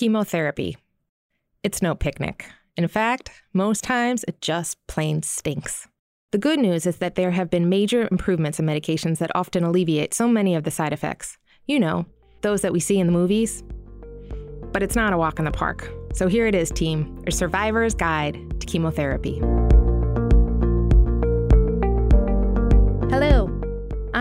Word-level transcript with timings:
Chemotherapy. 0.00 0.78
It's 1.62 1.82
no 1.82 1.94
picnic. 1.94 2.46
In 2.74 2.88
fact, 2.88 3.32
most 3.52 3.84
times 3.84 4.24
it 4.26 4.40
just 4.40 4.78
plain 4.86 5.22
stinks. 5.22 5.88
The 6.30 6.38
good 6.38 6.58
news 6.58 6.86
is 6.86 6.96
that 6.96 7.16
there 7.16 7.32
have 7.32 7.50
been 7.50 7.68
major 7.68 8.08
improvements 8.10 8.58
in 8.58 8.64
medications 8.64 9.18
that 9.18 9.30
often 9.34 9.62
alleviate 9.62 10.14
so 10.14 10.26
many 10.26 10.54
of 10.54 10.64
the 10.64 10.70
side 10.70 10.94
effects. 10.94 11.36
You 11.66 11.80
know, 11.80 12.06
those 12.40 12.62
that 12.62 12.72
we 12.72 12.80
see 12.80 12.98
in 12.98 13.08
the 13.08 13.12
movies. 13.12 13.62
But 14.72 14.82
it's 14.82 14.96
not 14.96 15.12
a 15.12 15.18
walk 15.18 15.38
in 15.38 15.44
the 15.44 15.50
park. 15.50 15.92
So 16.14 16.28
here 16.28 16.46
it 16.46 16.54
is, 16.54 16.70
team 16.70 17.22
a 17.26 17.30
survivor's 17.30 17.94
guide 17.94 18.58
to 18.58 18.66
chemotherapy. 18.66 19.42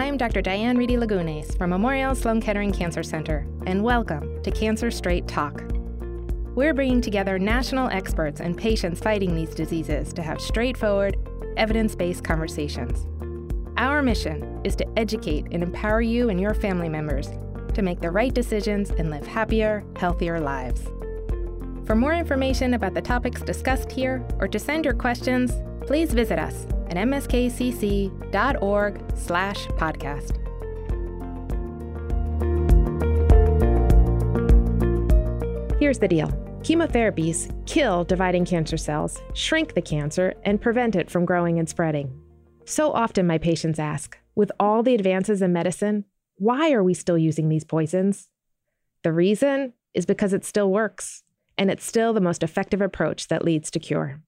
I'm 0.09 0.17
Dr. 0.17 0.41
Diane 0.41 0.75
Reidy 0.75 0.95
Lagunes 0.95 1.55
from 1.55 1.69
Memorial 1.69 2.15
Sloan 2.15 2.41
Kettering 2.41 2.71
Cancer 2.71 3.03
Center, 3.03 3.45
and 3.67 3.83
welcome 3.83 4.41
to 4.41 4.49
Cancer 4.49 4.89
Straight 4.89 5.27
Talk. 5.27 5.61
We're 6.55 6.73
bringing 6.73 6.99
together 6.99 7.37
national 7.37 7.89
experts 7.89 8.41
and 8.41 8.57
patients 8.57 9.01
fighting 9.01 9.35
these 9.35 9.53
diseases 9.53 10.11
to 10.13 10.23
have 10.23 10.41
straightforward, 10.41 11.15
evidence 11.57 11.93
based 11.95 12.23
conversations. 12.23 13.05
Our 13.77 14.01
mission 14.01 14.59
is 14.63 14.75
to 14.77 14.97
educate 14.97 15.45
and 15.51 15.61
empower 15.61 16.01
you 16.01 16.29
and 16.29 16.41
your 16.41 16.55
family 16.55 16.89
members 16.89 17.29
to 17.75 17.83
make 17.83 18.01
the 18.01 18.09
right 18.09 18.33
decisions 18.33 18.89
and 18.89 19.11
live 19.11 19.27
happier, 19.27 19.85
healthier 19.95 20.39
lives. 20.39 20.81
For 21.85 21.95
more 21.95 22.15
information 22.15 22.73
about 22.73 22.95
the 22.95 23.01
topics 23.03 23.43
discussed 23.43 23.91
here 23.91 24.25
or 24.39 24.47
to 24.47 24.57
send 24.57 24.85
your 24.85 24.95
questions, 24.95 25.53
please 25.85 26.15
visit 26.15 26.39
us 26.39 26.65
at 26.89 26.97
mskcc.org 26.97 28.21
slash 29.15 29.67
podcast. 29.67 30.35
Here's 35.79 35.99
the 35.99 36.07
deal. 36.09 36.27
Chemotherapies 36.61 37.49
kill 37.65 38.03
dividing 38.03 38.43
cancer 38.43 38.75
cells, 38.75 39.21
shrink 39.33 39.75
the 39.75 39.81
cancer, 39.81 40.33
and 40.43 40.59
prevent 40.59 40.95
it 40.95 41.09
from 41.09 41.23
growing 41.23 41.57
and 41.57 41.69
spreading. 41.69 42.13
So 42.65 42.91
often, 42.91 43.25
my 43.25 43.37
patients 43.37 43.79
ask, 43.79 44.17
with 44.35 44.51
all 44.59 44.83
the 44.83 44.93
advances 44.93 45.41
in 45.41 45.53
medicine, 45.53 46.05
why 46.35 46.71
are 46.73 46.83
we 46.83 46.93
still 46.93 47.17
using 47.17 47.49
these 47.49 47.63
poisons? 47.63 48.27
The 49.03 49.13
reason 49.13 49.73
is 49.93 50.05
because 50.05 50.33
it 50.33 50.43
still 50.43 50.69
works, 50.69 51.23
and 51.57 51.71
it's 51.71 51.85
still 51.85 52.13
the 52.13 52.21
most 52.21 52.43
effective 52.43 52.81
approach 52.81 53.27
that 53.29 53.45
leads 53.45 53.71
to 53.71 53.79
cure. 53.79 54.21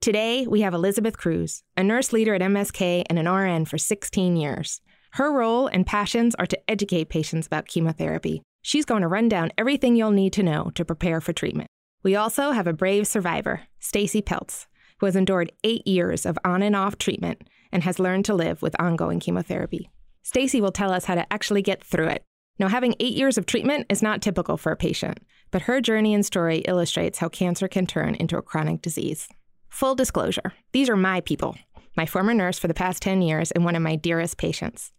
Today, 0.00 0.46
we 0.46 0.60
have 0.60 0.74
Elizabeth 0.74 1.16
Cruz, 1.16 1.64
a 1.76 1.82
nurse 1.82 2.12
leader 2.12 2.34
at 2.34 2.40
MSK 2.40 3.04
and 3.08 3.18
an 3.18 3.28
RN 3.28 3.64
for 3.64 3.76
16 3.76 4.36
years. 4.36 4.80
Her 5.12 5.32
role 5.32 5.66
and 5.66 5.86
passions 5.86 6.34
are 6.36 6.46
to 6.46 6.70
educate 6.70 7.08
patients 7.08 7.46
about 7.46 7.66
chemotherapy. 7.66 8.42
She's 8.62 8.84
going 8.84 9.02
to 9.02 9.08
run 9.08 9.28
down 9.28 9.50
everything 9.58 9.96
you'll 9.96 10.10
need 10.12 10.32
to 10.34 10.42
know 10.42 10.70
to 10.74 10.84
prepare 10.84 11.20
for 11.20 11.32
treatment. 11.32 11.68
We 12.04 12.14
also 12.14 12.52
have 12.52 12.66
a 12.66 12.72
brave 12.72 13.06
survivor, 13.08 13.62
Stacy 13.80 14.22
Peltz, 14.22 14.66
who 15.00 15.06
has 15.06 15.16
endured 15.16 15.50
8 15.64 15.86
years 15.86 16.24
of 16.24 16.38
on 16.44 16.62
and 16.62 16.76
off 16.76 16.98
treatment 16.98 17.42
and 17.72 17.82
has 17.82 17.98
learned 17.98 18.26
to 18.26 18.34
live 18.34 18.62
with 18.62 18.80
ongoing 18.80 19.18
chemotherapy. 19.18 19.90
Stacy 20.22 20.60
will 20.60 20.72
tell 20.72 20.92
us 20.92 21.06
how 21.06 21.16
to 21.16 21.32
actually 21.32 21.62
get 21.62 21.82
through 21.82 22.08
it. 22.08 22.22
Now, 22.58 22.68
having 22.68 22.94
8 23.00 23.14
years 23.14 23.38
of 23.38 23.46
treatment 23.46 23.86
is 23.88 24.02
not 24.02 24.22
typical 24.22 24.56
for 24.56 24.72
a 24.72 24.76
patient, 24.76 25.18
but 25.50 25.62
her 25.62 25.80
journey 25.80 26.14
and 26.14 26.24
story 26.24 26.58
illustrates 26.58 27.18
how 27.18 27.28
cancer 27.28 27.66
can 27.66 27.86
turn 27.86 28.14
into 28.14 28.36
a 28.36 28.42
chronic 28.42 28.82
disease. 28.82 29.28
Full 29.76 29.94
disclosure 29.94 30.54
these 30.72 30.88
are 30.88 30.96
my 30.96 31.20
people, 31.20 31.54
my 31.98 32.06
former 32.06 32.32
nurse 32.32 32.58
for 32.58 32.66
the 32.66 32.72
past 32.72 33.02
10 33.02 33.20
years 33.20 33.50
and 33.50 33.62
one 33.62 33.76
of 33.76 33.82
my 33.82 33.94
dearest 33.94 34.38
patients. 34.38 34.90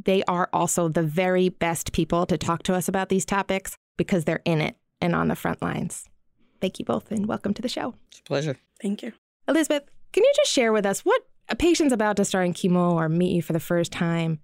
They 0.00 0.22
are 0.28 0.48
also 0.52 0.88
the 0.88 1.02
very 1.02 1.48
best 1.48 1.92
people 1.92 2.24
to 2.26 2.38
talk 2.38 2.62
to 2.64 2.74
us 2.74 2.86
about 2.86 3.08
these 3.08 3.24
topics 3.24 3.76
because 3.96 4.24
they're 4.24 4.40
in 4.44 4.60
it 4.60 4.76
and 5.00 5.16
on 5.16 5.26
the 5.26 5.34
front 5.34 5.60
lines. 5.60 6.04
Thank 6.60 6.78
you 6.78 6.84
both 6.84 7.10
and 7.10 7.26
welcome 7.26 7.52
to 7.52 7.62
the 7.62 7.68
show. 7.68 7.96
It's 8.12 8.20
a 8.20 8.22
pleasure. 8.22 8.56
Thank 8.80 9.02
you. 9.02 9.12
Elizabeth, 9.48 9.90
can 10.12 10.22
you 10.22 10.32
just 10.36 10.52
share 10.52 10.72
with 10.72 10.86
us 10.86 11.00
what 11.00 11.22
a 11.48 11.56
patient's 11.56 11.92
about 11.92 12.16
to 12.18 12.24
start 12.24 12.46
in 12.46 12.54
chemo 12.54 12.92
or 12.92 13.08
meet 13.08 13.34
you 13.34 13.42
for 13.42 13.54
the 13.54 13.58
first 13.58 13.90
time? 13.90 14.38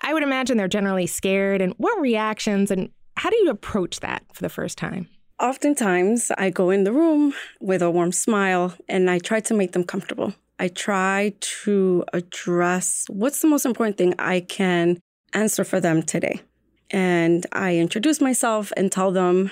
I 0.00 0.12
would 0.12 0.24
imagine 0.24 0.56
they're 0.56 0.66
generally 0.66 1.06
scared, 1.06 1.62
and 1.62 1.72
what 1.76 2.00
reactions 2.00 2.72
and 2.72 2.90
how 3.16 3.30
do 3.30 3.36
you 3.36 3.50
approach 3.50 4.00
that 4.00 4.24
for 4.32 4.42
the 4.42 4.48
first 4.48 4.76
time? 4.76 5.08
Oftentimes, 5.40 6.30
I 6.36 6.50
go 6.50 6.68
in 6.68 6.84
the 6.84 6.92
room 6.92 7.32
with 7.60 7.80
a 7.80 7.90
warm 7.90 8.12
smile 8.12 8.74
and 8.90 9.10
I 9.10 9.18
try 9.18 9.40
to 9.40 9.54
make 9.54 9.72
them 9.72 9.84
comfortable. 9.84 10.34
I 10.58 10.68
try 10.68 11.32
to 11.64 12.04
address 12.12 13.06
what's 13.08 13.40
the 13.40 13.48
most 13.48 13.64
important 13.64 13.96
thing 13.96 14.14
I 14.18 14.40
can 14.40 15.00
answer 15.32 15.64
for 15.64 15.80
them 15.80 16.02
today. 16.02 16.42
And 16.90 17.46
I 17.52 17.78
introduce 17.78 18.20
myself 18.20 18.70
and 18.76 18.92
tell 18.92 19.12
them, 19.12 19.50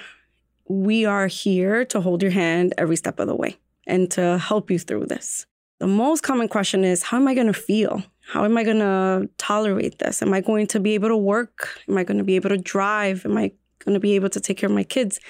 we 0.69 1.07
are 1.07 1.27
here 1.27 1.87
to 1.87 2.03
hold 2.03 2.21
your 2.21 2.33
hand 2.33 2.75
every 2.77 2.97
step 2.97 3.19
of 3.19 3.27
the 3.27 3.35
way 3.35 3.57
and 3.87 4.11
to 4.11 4.37
help 4.37 4.71
you 4.71 4.79
through 4.79 5.07
this. 5.07 5.47
The 5.79 5.87
most 5.87 6.23
common 6.23 6.49
question 6.49 6.85
is, 6.85 7.05
how 7.05 7.17
am 7.17 7.29
I 7.29 7.35
going 7.35 7.47
to 7.47 7.55
feel? 7.55 8.03
How 8.27 8.45
am 8.45 8.59
I 8.59 8.65
going 8.65 8.81
to 8.81 9.31
tolerate 9.39 10.01
this? 10.01 10.21
Am 10.21 10.35
I 10.35 10.43
going 10.43 10.67
to 10.67 10.81
be 10.81 10.93
able 10.93 11.09
to 11.09 11.17
work? 11.17 11.81
Am 11.89 11.97
I 11.97 12.05
going 12.05 12.19
to 12.19 12.25
be 12.25 12.37
able 12.37 12.51
to 12.51 12.59
drive? 12.59 13.25
Am 13.25 13.39
I 13.39 13.53
going 13.85 13.95
to 13.95 14.01
be 14.01 14.15
able 14.15 14.31
to 14.31 14.41
take 14.41 14.59
care 14.59 14.69
of 14.69 14.75
my 14.75 14.85
kids? 14.85 15.21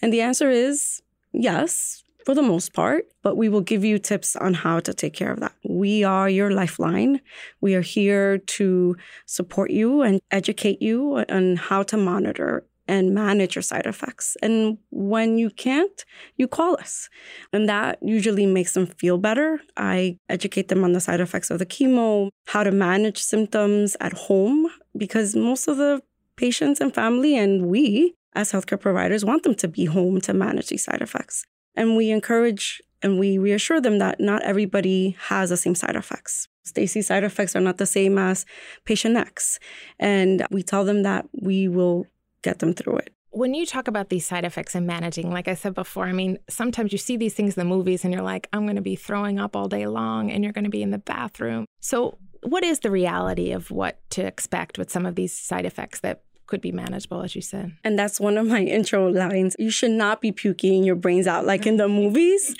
And 0.00 0.12
the 0.12 0.20
answer 0.20 0.50
is 0.50 1.02
yes, 1.32 2.02
for 2.24 2.34
the 2.34 2.42
most 2.42 2.72
part, 2.72 3.06
but 3.22 3.36
we 3.36 3.48
will 3.48 3.60
give 3.60 3.84
you 3.84 3.98
tips 3.98 4.36
on 4.36 4.54
how 4.54 4.80
to 4.80 4.94
take 4.94 5.14
care 5.14 5.32
of 5.32 5.40
that. 5.40 5.54
We 5.68 6.04
are 6.04 6.28
your 6.28 6.50
lifeline. 6.50 7.20
We 7.60 7.74
are 7.74 7.82
here 7.82 8.38
to 8.38 8.96
support 9.26 9.70
you 9.70 10.02
and 10.02 10.20
educate 10.30 10.80
you 10.80 11.24
on 11.28 11.56
how 11.56 11.82
to 11.84 11.96
monitor 11.96 12.64
and 12.88 13.14
manage 13.14 13.54
your 13.54 13.62
side 13.62 13.86
effects. 13.86 14.36
And 14.42 14.78
when 14.90 15.38
you 15.38 15.50
can't, 15.50 16.04
you 16.36 16.48
call 16.48 16.74
us. 16.74 17.08
And 17.52 17.68
that 17.68 17.98
usually 18.02 18.44
makes 18.44 18.74
them 18.74 18.86
feel 18.86 19.18
better. 19.18 19.60
I 19.76 20.18
educate 20.28 20.68
them 20.68 20.84
on 20.84 20.92
the 20.92 21.00
side 21.00 21.20
effects 21.20 21.50
of 21.50 21.58
the 21.58 21.66
chemo, 21.66 22.30
how 22.46 22.64
to 22.64 22.72
manage 22.72 23.18
symptoms 23.18 23.96
at 24.00 24.12
home, 24.12 24.68
because 24.96 25.36
most 25.36 25.68
of 25.68 25.76
the 25.76 26.02
patients 26.42 26.80
and 26.80 26.92
family 26.92 27.36
and 27.36 27.68
we 27.68 28.16
as 28.34 28.50
healthcare 28.50 28.80
providers 28.80 29.24
want 29.24 29.44
them 29.44 29.54
to 29.54 29.68
be 29.68 29.84
home 29.84 30.20
to 30.20 30.34
manage 30.34 30.70
these 30.70 30.82
side 30.82 31.00
effects. 31.00 31.44
And 31.76 31.96
we 31.96 32.10
encourage 32.10 32.82
and 33.00 33.16
we 33.16 33.38
reassure 33.38 33.80
them 33.80 33.98
that 33.98 34.18
not 34.18 34.42
everybody 34.42 35.16
has 35.28 35.50
the 35.50 35.56
same 35.56 35.76
side 35.76 35.94
effects. 35.94 36.48
Stacy's 36.64 37.06
side 37.06 37.22
effects 37.22 37.54
are 37.54 37.60
not 37.60 37.78
the 37.78 37.86
same 37.86 38.18
as 38.18 38.44
patient 38.84 39.16
X. 39.16 39.60
And 40.00 40.44
we 40.50 40.64
tell 40.64 40.84
them 40.84 41.04
that 41.04 41.28
we 41.40 41.68
will 41.68 42.06
get 42.42 42.58
them 42.58 42.74
through 42.74 42.96
it. 42.96 43.14
When 43.30 43.54
you 43.54 43.64
talk 43.64 43.86
about 43.86 44.08
these 44.08 44.26
side 44.26 44.44
effects 44.44 44.74
and 44.74 44.84
managing, 44.84 45.30
like 45.30 45.46
I 45.46 45.54
said 45.54 45.74
before, 45.74 46.06
I 46.06 46.12
mean, 46.12 46.38
sometimes 46.50 46.90
you 46.90 46.98
see 46.98 47.16
these 47.16 47.34
things 47.34 47.56
in 47.56 47.60
the 47.60 47.74
movies 47.76 48.02
and 48.02 48.12
you're 48.12 48.22
like, 48.34 48.48
I'm 48.52 48.64
going 48.64 48.82
to 48.82 48.82
be 48.82 48.96
throwing 48.96 49.38
up 49.38 49.54
all 49.54 49.68
day 49.68 49.86
long 49.86 50.28
and 50.32 50.42
you're 50.42 50.52
going 50.52 50.64
to 50.64 50.70
be 50.70 50.82
in 50.82 50.90
the 50.90 50.98
bathroom. 50.98 51.66
So, 51.80 52.18
what 52.42 52.64
is 52.64 52.80
the 52.80 52.90
reality 52.90 53.52
of 53.52 53.70
what 53.70 54.00
to 54.10 54.26
expect 54.26 54.76
with 54.76 54.90
some 54.90 55.06
of 55.06 55.14
these 55.14 55.32
side 55.32 55.64
effects 55.64 56.00
that 56.00 56.24
could 56.46 56.60
be 56.60 56.72
manageable, 56.72 57.22
as 57.22 57.34
you 57.34 57.42
said. 57.42 57.72
And 57.84 57.98
that's 57.98 58.20
one 58.20 58.36
of 58.36 58.46
my 58.46 58.60
intro 58.78 59.08
lines. 59.08 59.56
You 59.58 59.70
should 59.70 59.90
not 59.90 60.20
be 60.20 60.32
puking 60.32 60.84
your 60.84 60.96
brains 60.96 61.26
out 61.26 61.46
like 61.46 61.66
in 61.66 61.76
the 61.76 61.88
movies. 61.88 62.54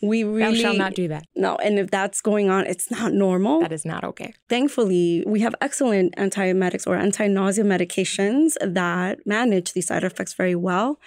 We 0.00 0.24
really 0.24 0.56
Thou 0.56 0.62
shall 0.62 0.74
not 0.76 0.94
do 0.94 1.08
that. 1.08 1.24
No, 1.36 1.56
and 1.56 1.78
if 1.78 1.90
that's 1.90 2.20
going 2.20 2.50
on, 2.50 2.66
it's 2.66 2.90
not 2.90 3.12
normal. 3.12 3.60
That 3.60 3.72
is 3.72 3.84
not 3.84 4.04
okay. 4.04 4.34
Thankfully, 4.48 5.24
we 5.26 5.40
have 5.40 5.54
excellent 5.60 6.16
antiemetics 6.16 6.86
or 6.86 6.96
anti-nausea 6.96 7.64
medications 7.64 8.54
that 8.60 9.26
manage 9.26 9.72
these 9.72 9.86
side 9.86 10.04
effects 10.04 10.34
very 10.34 10.54
well. 10.54 10.98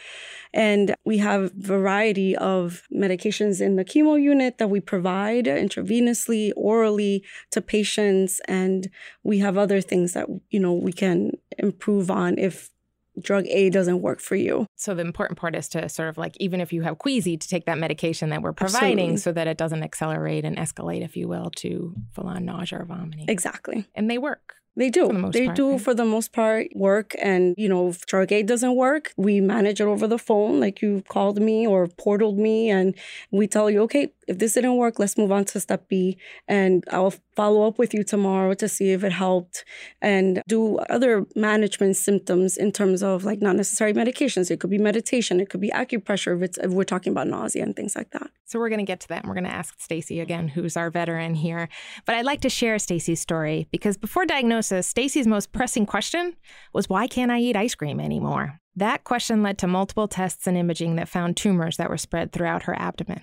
And 0.55 0.95
we 1.03 1.17
have 1.17 1.51
variety 1.51 2.33
of 2.35 2.83
medications 2.91 3.59
in 3.59 3.75
the 3.75 3.83
chemo 3.83 4.19
unit 4.19 4.57
that 4.57 4.69
we 4.69 4.79
provide 4.79 5.45
intravenously, 5.45 6.53
orally 6.55 7.25
to 7.51 7.59
patients. 7.59 8.39
And 8.47 8.89
we 9.21 9.39
have 9.39 9.57
other 9.57 9.81
things 9.81 10.13
that, 10.13 10.27
you 10.49 10.61
know, 10.61 10.73
we 10.73 10.93
can 10.93 11.33
improve 11.57 12.09
on 12.09 12.37
if 12.37 12.71
drug 13.19 13.45
A 13.47 13.69
doesn't 13.69 14.01
work 14.01 14.21
for 14.21 14.35
you. 14.35 14.65
So 14.77 14.95
the 14.95 15.01
important 15.01 15.37
part 15.37 15.55
is 15.55 15.67
to 15.69 15.89
sort 15.89 16.07
of 16.09 16.17
like 16.17 16.35
even 16.39 16.61
if 16.61 16.71
you 16.71 16.83
have 16.83 16.99
queasy 16.99 17.35
to 17.35 17.47
take 17.47 17.65
that 17.65 17.77
medication 17.77 18.29
that 18.29 18.41
we're 18.41 18.53
providing 18.53 18.91
Absolutely. 18.91 19.17
so 19.17 19.31
that 19.33 19.47
it 19.47 19.57
doesn't 19.57 19.83
accelerate 19.83 20.45
and 20.45 20.57
escalate 20.57 21.03
if 21.03 21.17
you 21.17 21.27
will 21.27 21.49
to 21.57 21.95
full 22.13 22.27
on 22.27 22.45
nausea 22.45 22.79
or 22.79 22.85
vomiting. 22.85 23.25
Exactly. 23.27 23.85
And 23.93 24.09
they 24.09 24.17
work. 24.17 24.55
They 24.77 24.89
do. 24.89 25.07
For 25.07 25.13
the 25.13 25.19
most 25.19 25.33
they 25.33 25.45
part, 25.45 25.55
do 25.55 25.71
right? 25.71 25.81
for 25.81 25.93
the 25.93 26.05
most 26.05 26.33
part 26.33 26.67
work. 26.75 27.15
And, 27.21 27.55
you 27.57 27.69
know, 27.69 27.89
if 27.89 28.05
drug 28.05 28.31
A 28.31 28.43
doesn't 28.43 28.75
work, 28.75 29.13
we 29.15 29.39
manage 29.39 29.79
it 29.79 29.85
over 29.85 30.05
the 30.07 30.17
phone, 30.17 30.59
like 30.59 30.81
you 30.81 31.03
called 31.07 31.39
me 31.39 31.65
or 31.65 31.87
portaled 31.87 32.37
me, 32.37 32.69
and 32.69 32.93
we 33.31 33.47
tell 33.47 33.69
you, 33.69 33.81
okay, 33.83 34.11
if 34.27 34.39
this 34.39 34.53
didn't 34.53 34.75
work, 34.75 34.99
let's 34.99 35.17
move 35.17 35.31
on 35.31 35.45
to 35.45 35.59
step 35.59 35.87
B. 35.87 36.17
And 36.47 36.83
I'll 36.91 37.13
follow 37.35 37.67
up 37.67 37.77
with 37.77 37.93
you 37.93 38.03
tomorrow 38.03 38.53
to 38.55 38.67
see 38.67 38.91
if 38.91 39.03
it 39.03 39.11
helped 39.11 39.63
and 40.01 40.41
do 40.47 40.77
other 40.89 41.25
management 41.35 41.95
symptoms 41.95 42.57
in 42.57 42.71
terms 42.71 43.03
of 43.03 43.23
like 43.23 43.41
not 43.41 43.55
necessary 43.55 43.93
medications. 43.93 44.49
It 44.49 44.59
could 44.59 44.69
be 44.69 44.77
meditation, 44.77 45.39
it 45.39 45.49
could 45.49 45.61
be 45.61 45.69
acupressure 45.69 46.35
if 46.35 46.41
it's 46.41 46.57
if 46.57 46.71
we're 46.71 46.83
talking 46.83 47.11
about 47.11 47.27
nausea 47.27 47.63
and 47.63 47.75
things 47.75 47.95
like 47.95 48.11
that. 48.11 48.29
So 48.45 48.59
we're 48.59 48.69
going 48.69 48.79
to 48.79 48.85
get 48.85 48.99
to 49.01 49.07
that 49.09 49.23
and 49.23 49.27
we're 49.27 49.35
going 49.35 49.45
to 49.45 49.53
ask 49.53 49.79
Stacy 49.79 50.19
again, 50.19 50.47
who's 50.47 50.77
our 50.77 50.89
veteran 50.89 51.35
here. 51.35 51.69
But 52.05 52.15
I'd 52.15 52.25
like 52.25 52.41
to 52.41 52.49
share 52.49 52.77
Stacy's 52.79 53.19
story 53.19 53.67
because 53.71 53.97
before 53.97 54.25
diagnosis, 54.25 54.64
Stacy's 54.81 55.27
most 55.27 55.51
pressing 55.51 55.85
question 55.85 56.35
was 56.73 56.89
why 56.89 57.07
can't 57.07 57.31
I 57.31 57.39
eat 57.39 57.55
ice 57.55 57.75
cream 57.75 57.99
anymore? 57.99 58.59
That 58.75 59.03
question 59.03 59.41
led 59.41 59.57
to 59.59 59.67
multiple 59.67 60.07
tests 60.07 60.47
and 60.47 60.57
imaging 60.57 60.95
that 60.95 61.09
found 61.09 61.37
tumors 61.37 61.77
that 61.77 61.89
were 61.89 61.97
spread 61.97 62.31
throughout 62.31 62.63
her 62.63 62.77
abdomen. 62.77 63.21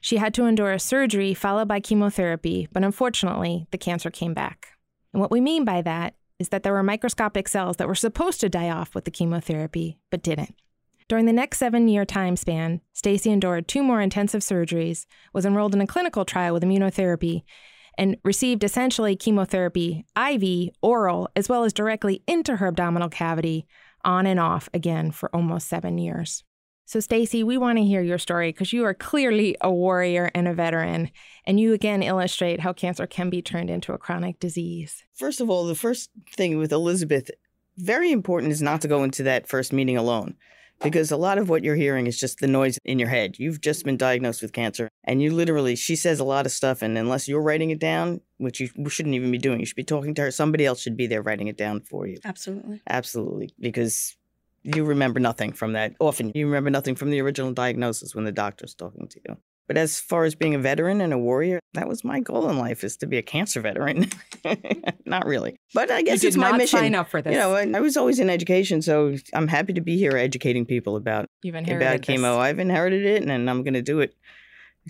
She 0.00 0.16
had 0.16 0.34
to 0.34 0.46
endure 0.46 0.72
a 0.72 0.78
surgery 0.78 1.34
followed 1.34 1.68
by 1.68 1.80
chemotherapy, 1.80 2.68
but 2.72 2.84
unfortunately, 2.84 3.66
the 3.70 3.78
cancer 3.78 4.10
came 4.10 4.34
back. 4.34 4.68
And 5.12 5.20
what 5.20 5.30
we 5.30 5.40
mean 5.40 5.64
by 5.64 5.82
that 5.82 6.14
is 6.38 6.48
that 6.48 6.64
there 6.64 6.72
were 6.72 6.82
microscopic 6.82 7.46
cells 7.48 7.76
that 7.76 7.86
were 7.86 7.94
supposed 7.94 8.40
to 8.40 8.48
die 8.48 8.70
off 8.70 8.94
with 8.94 9.04
the 9.04 9.10
chemotherapy, 9.10 9.98
but 10.10 10.22
didn't. 10.22 10.56
During 11.08 11.26
the 11.26 11.32
next 11.32 11.58
seven 11.58 11.88
year 11.88 12.04
time 12.04 12.36
span, 12.36 12.80
Stacy 12.92 13.30
endured 13.30 13.68
two 13.68 13.82
more 13.82 14.00
intensive 14.00 14.40
surgeries, 14.40 15.06
was 15.32 15.44
enrolled 15.44 15.74
in 15.74 15.80
a 15.80 15.86
clinical 15.86 16.24
trial 16.24 16.54
with 16.54 16.62
immunotherapy, 16.62 17.42
and 17.98 18.16
received 18.24 18.64
essentially 18.64 19.16
chemotherapy 19.16 20.04
IV, 20.16 20.74
oral, 20.82 21.28
as 21.36 21.48
well 21.48 21.64
as 21.64 21.72
directly 21.72 22.22
into 22.26 22.56
her 22.56 22.68
abdominal 22.68 23.08
cavity, 23.08 23.66
on 24.04 24.26
and 24.26 24.40
off 24.40 24.68
again 24.74 25.10
for 25.10 25.34
almost 25.34 25.68
seven 25.68 25.98
years. 25.98 26.44
So, 26.84 27.00
Stacy, 27.00 27.42
we 27.42 27.56
want 27.56 27.78
to 27.78 27.84
hear 27.84 28.02
your 28.02 28.18
story 28.18 28.50
because 28.50 28.72
you 28.72 28.84
are 28.84 28.94
clearly 28.94 29.56
a 29.60 29.72
warrior 29.72 30.30
and 30.34 30.48
a 30.48 30.54
veteran, 30.54 31.10
and 31.46 31.58
you 31.58 31.72
again 31.72 32.02
illustrate 32.02 32.60
how 32.60 32.72
cancer 32.72 33.06
can 33.06 33.30
be 33.30 33.40
turned 33.40 33.70
into 33.70 33.92
a 33.92 33.98
chronic 33.98 34.38
disease. 34.40 35.02
First 35.14 35.40
of 35.40 35.48
all, 35.48 35.64
the 35.64 35.74
first 35.74 36.10
thing 36.36 36.58
with 36.58 36.72
Elizabeth, 36.72 37.30
very 37.78 38.10
important 38.10 38.52
is 38.52 38.60
not 38.60 38.82
to 38.82 38.88
go 38.88 39.04
into 39.04 39.22
that 39.22 39.48
first 39.48 39.72
meeting 39.72 39.96
alone 39.96 40.36
because 40.80 41.10
a 41.10 41.16
lot 41.16 41.38
of 41.38 41.48
what 41.48 41.64
you're 41.64 41.76
hearing 41.76 42.06
is 42.06 42.18
just 42.18 42.38
the 42.38 42.46
noise 42.46 42.78
in 42.84 42.98
your 42.98 43.08
head. 43.08 43.38
You've 43.38 43.60
just 43.60 43.84
been 43.84 43.96
diagnosed 43.96 44.42
with 44.42 44.52
cancer, 44.52 44.88
and 45.04 45.22
you 45.22 45.32
literally, 45.32 45.76
she 45.76 45.96
says 45.96 46.20
a 46.20 46.24
lot 46.24 46.46
of 46.46 46.52
stuff, 46.52 46.82
and 46.82 46.96
unless 46.98 47.28
you're 47.28 47.42
writing 47.42 47.70
it 47.70 47.78
down, 47.78 48.20
which 48.38 48.60
you 48.60 48.68
shouldn't 48.88 49.14
even 49.14 49.30
be 49.30 49.38
doing, 49.38 49.60
you 49.60 49.66
should 49.66 49.76
be 49.76 49.84
talking 49.84 50.14
to 50.14 50.22
her. 50.22 50.30
Somebody 50.30 50.66
else 50.66 50.80
should 50.80 50.96
be 50.96 51.06
there 51.06 51.22
writing 51.22 51.48
it 51.48 51.56
down 51.56 51.80
for 51.80 52.06
you. 52.06 52.18
Absolutely. 52.24 52.82
Absolutely. 52.88 53.54
Because 53.60 54.16
you 54.62 54.84
remember 54.84 55.20
nothing 55.20 55.52
from 55.52 55.72
that. 55.72 55.94
Often 55.98 56.32
you 56.34 56.46
remember 56.46 56.70
nothing 56.70 56.94
from 56.94 57.10
the 57.10 57.20
original 57.20 57.52
diagnosis 57.52 58.14
when 58.14 58.24
the 58.24 58.32
doctor's 58.32 58.74
talking 58.74 59.08
to 59.08 59.20
you. 59.28 59.36
But 59.68 59.76
as 59.76 60.00
far 60.00 60.24
as 60.24 60.34
being 60.34 60.54
a 60.54 60.58
veteran 60.58 61.00
and 61.00 61.12
a 61.12 61.18
warrior, 61.18 61.60
that 61.74 61.88
was 61.88 62.04
my 62.04 62.20
goal 62.20 62.50
in 62.50 62.58
life 62.58 62.84
is 62.84 62.96
to 62.98 63.06
be 63.06 63.16
a 63.16 63.22
cancer 63.22 63.60
veteran. 63.60 64.10
not 65.06 65.24
really, 65.24 65.56
but 65.72 65.90
I 65.90 66.02
guess 66.02 66.24
it's 66.24 66.36
my 66.36 66.56
mission. 66.56 66.80
Sign 66.80 66.94
up 66.94 67.08
for 67.08 67.22
this. 67.22 67.32
You 67.32 67.38
know, 67.38 67.54
I 67.54 67.80
was 67.80 67.96
always 67.96 68.18
in 68.18 68.28
education, 68.28 68.82
so 68.82 69.14
I'm 69.32 69.48
happy 69.48 69.72
to 69.74 69.80
be 69.80 69.96
here 69.96 70.16
educating 70.16 70.66
people 70.66 70.96
about 70.96 71.26
You've 71.42 71.54
about 71.54 72.00
chemo. 72.00 72.16
this. 72.16 72.24
I've 72.24 72.58
inherited 72.58 73.04
it, 73.04 73.22
and 73.22 73.48
I'm 73.48 73.62
going 73.62 73.74
to 73.74 73.82
do 73.82 74.00
it. 74.00 74.14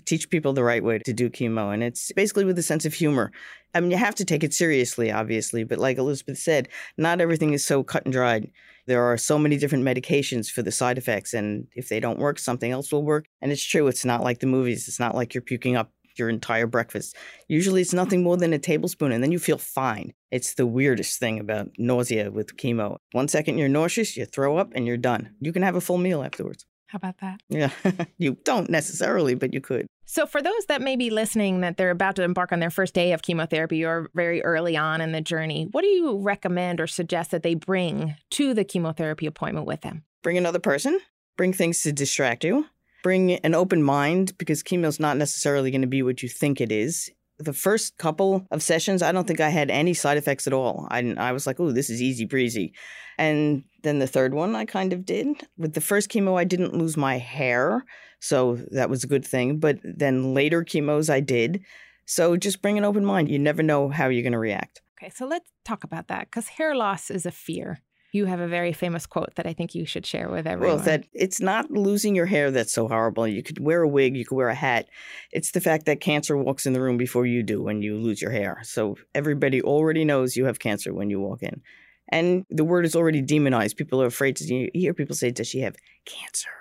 Teach 0.05 0.29
people 0.29 0.53
the 0.53 0.63
right 0.63 0.83
way 0.83 0.99
to 0.99 1.13
do 1.13 1.29
chemo, 1.29 1.73
and 1.73 1.83
it's 1.83 2.11
basically 2.13 2.45
with 2.45 2.57
a 2.57 2.63
sense 2.63 2.85
of 2.85 2.93
humor. 2.95 3.31
I 3.75 3.79
mean, 3.79 3.91
you 3.91 3.97
have 3.97 4.15
to 4.15 4.25
take 4.25 4.43
it 4.43 4.53
seriously, 4.53 5.11
obviously, 5.11 5.63
but 5.63 5.77
like 5.77 5.97
Elizabeth 5.97 6.39
said, 6.39 6.67
not 6.97 7.21
everything 7.21 7.53
is 7.53 7.63
so 7.63 7.83
cut 7.83 8.03
and 8.05 8.13
dried. 8.13 8.51
There 8.85 9.03
are 9.03 9.17
so 9.17 9.37
many 9.37 9.57
different 9.57 9.85
medications 9.85 10.49
for 10.49 10.61
the 10.61 10.71
side 10.71 10.97
effects, 10.97 11.33
and 11.33 11.67
if 11.75 11.89
they 11.89 11.99
don't 11.99 12.19
work, 12.19 12.39
something 12.39 12.71
else 12.71 12.91
will 12.91 13.03
work. 13.03 13.25
And 13.41 13.51
it's 13.51 13.63
true, 13.63 13.87
it's 13.87 14.03
not 14.05 14.23
like 14.23 14.39
the 14.39 14.47
movies. 14.47 14.87
It's 14.87 14.99
not 14.99 15.15
like 15.15 15.33
you're 15.33 15.41
puking 15.41 15.75
up 15.75 15.91
your 16.17 16.29
entire 16.29 16.67
breakfast. 16.67 17.15
Usually 17.47 17.81
it's 17.81 17.93
nothing 17.93 18.23
more 18.23 18.37
than 18.37 18.53
a 18.53 18.59
tablespoon, 18.59 19.11
and 19.11 19.23
then 19.23 19.31
you 19.31 19.39
feel 19.39 19.57
fine. 19.57 20.13
It's 20.31 20.55
the 20.55 20.67
weirdest 20.67 21.19
thing 21.19 21.39
about 21.39 21.69
nausea 21.77 22.31
with 22.31 22.57
chemo. 22.57 22.97
One 23.11 23.27
second 23.27 23.57
you're 23.57 23.69
nauseous, 23.69 24.17
you 24.17 24.25
throw 24.25 24.57
up, 24.57 24.71
and 24.75 24.85
you're 24.85 24.97
done. 24.97 25.35
You 25.39 25.53
can 25.53 25.63
have 25.63 25.75
a 25.75 25.81
full 25.81 25.97
meal 25.97 26.23
afterwards. 26.23 26.65
How 26.93 26.97
about 26.97 27.17
that? 27.21 27.41
Yeah, 27.49 27.71
you 28.19 28.37
don't 28.43 28.69
necessarily, 28.69 29.33
but 29.33 29.51
you 29.51 29.61
could. 29.61 29.87
So, 30.05 30.27
for 30.27 30.43
those 30.43 30.65
that 30.67 30.79
may 30.79 30.95
be 30.95 31.09
listening 31.09 31.61
that 31.61 31.75
they're 31.75 31.89
about 31.89 32.15
to 32.17 32.23
embark 32.23 32.51
on 32.51 32.59
their 32.59 32.69
first 32.69 32.93
day 32.93 33.13
of 33.13 33.23
chemotherapy 33.23 33.83
or 33.83 34.11
very 34.13 34.43
early 34.43 34.77
on 34.77 35.01
in 35.01 35.11
the 35.11 35.19
journey, 35.19 35.67
what 35.71 35.81
do 35.81 35.87
you 35.87 36.19
recommend 36.19 36.79
or 36.79 36.85
suggest 36.85 37.31
that 37.31 37.41
they 37.41 37.55
bring 37.55 38.13
to 38.29 38.53
the 38.53 38.63
chemotherapy 38.63 39.25
appointment 39.25 39.65
with 39.65 39.81
them? 39.81 40.03
Bring 40.21 40.37
another 40.37 40.59
person, 40.59 40.99
bring 41.35 41.51
things 41.51 41.81
to 41.81 41.91
distract 41.91 42.43
you, 42.43 42.67
bring 43.01 43.31
an 43.37 43.55
open 43.55 43.81
mind 43.81 44.37
because 44.37 44.61
chemo 44.61 44.85
is 44.85 44.99
not 44.99 45.17
necessarily 45.17 45.71
going 45.71 45.81
to 45.81 45.87
be 45.87 46.03
what 46.03 46.21
you 46.21 46.29
think 46.29 46.61
it 46.61 46.71
is. 46.71 47.09
The 47.43 47.53
first 47.53 47.97
couple 47.97 48.45
of 48.51 48.63
sessions, 48.63 49.01
I 49.01 49.11
don't 49.11 49.27
think 49.27 49.39
I 49.39 49.49
had 49.49 49.69
any 49.69 49.93
side 49.93 50.17
effects 50.17 50.47
at 50.47 50.53
all. 50.53 50.87
I, 50.89 51.13
I 51.17 51.31
was 51.31 51.45
like, 51.45 51.59
oh, 51.59 51.71
this 51.71 51.89
is 51.89 52.01
easy 52.01 52.25
breezy. 52.25 52.73
And 53.17 53.63
then 53.83 53.99
the 53.99 54.07
third 54.07 54.33
one, 54.33 54.55
I 54.55 54.65
kind 54.65 54.93
of 54.93 55.05
did. 55.05 55.27
With 55.57 55.73
the 55.73 55.81
first 55.81 56.09
chemo, 56.09 56.39
I 56.39 56.43
didn't 56.43 56.73
lose 56.73 56.97
my 56.97 57.17
hair. 57.17 57.83
So 58.19 58.55
that 58.71 58.89
was 58.89 59.03
a 59.03 59.07
good 59.07 59.25
thing. 59.25 59.59
But 59.59 59.79
then 59.83 60.33
later 60.33 60.63
chemos, 60.63 61.09
I 61.09 61.19
did. 61.19 61.63
So 62.05 62.37
just 62.37 62.61
bring 62.61 62.77
an 62.77 62.85
open 62.85 63.05
mind. 63.05 63.29
You 63.29 63.39
never 63.39 63.63
know 63.63 63.89
how 63.89 64.07
you're 64.07 64.23
going 64.23 64.33
to 64.33 64.39
react. 64.39 64.81
Okay, 64.97 65.11
so 65.13 65.25
let's 65.25 65.49
talk 65.65 65.83
about 65.83 66.07
that 66.07 66.27
because 66.29 66.47
hair 66.47 66.75
loss 66.75 67.11
is 67.11 67.25
a 67.25 67.31
fear. 67.31 67.81
You 68.13 68.25
have 68.25 68.39
a 68.39 68.47
very 68.47 68.73
famous 68.73 69.07
quote 69.07 69.33
that 69.35 69.47
I 69.47 69.53
think 69.53 69.73
you 69.73 69.87
should 69.87 70.05
share 70.05 70.29
with 70.29 70.45
everyone. 70.45 70.77
Well, 70.77 70.85
that 70.85 71.05
it's 71.13 71.41
not 71.41 71.71
losing 71.71 72.13
your 72.13 72.27
hair 72.27 72.51
that's 72.51 72.71
so 72.71 72.87
horrible. 72.87 73.27
You 73.27 73.41
could 73.41 73.59
wear 73.59 73.81
a 73.81 73.87
wig, 73.87 74.15
you 74.15 74.23
could 74.23 74.35
wear 74.35 74.49
a 74.49 74.55
hat. 74.55 74.87
It's 75.31 75.51
the 75.51 75.59
fact 75.59 75.87
that 75.87 75.99
cancer 75.99 76.37
walks 76.37 76.67
in 76.67 76.73
the 76.73 76.81
room 76.81 76.95
before 76.95 77.25
you 77.25 77.41
do 77.41 77.63
when 77.63 77.81
you 77.81 77.97
lose 77.97 78.21
your 78.21 78.29
hair. 78.29 78.59
So 78.61 78.97
everybody 79.15 79.63
already 79.63 80.05
knows 80.05 80.37
you 80.37 80.45
have 80.45 80.59
cancer 80.59 80.93
when 80.93 81.09
you 81.09 81.19
walk 81.19 81.41
in. 81.41 81.63
And 82.07 82.45
the 82.51 82.63
word 82.63 82.85
is 82.85 82.95
already 82.95 83.21
demonized. 83.21 83.77
People 83.77 83.99
are 83.99 84.05
afraid 84.05 84.35
to 84.35 84.45
you 84.45 84.69
hear 84.75 84.93
people 84.93 85.15
say, 85.15 85.31
Does 85.31 85.47
she 85.47 85.61
have 85.61 85.75
cancer? 86.05 86.51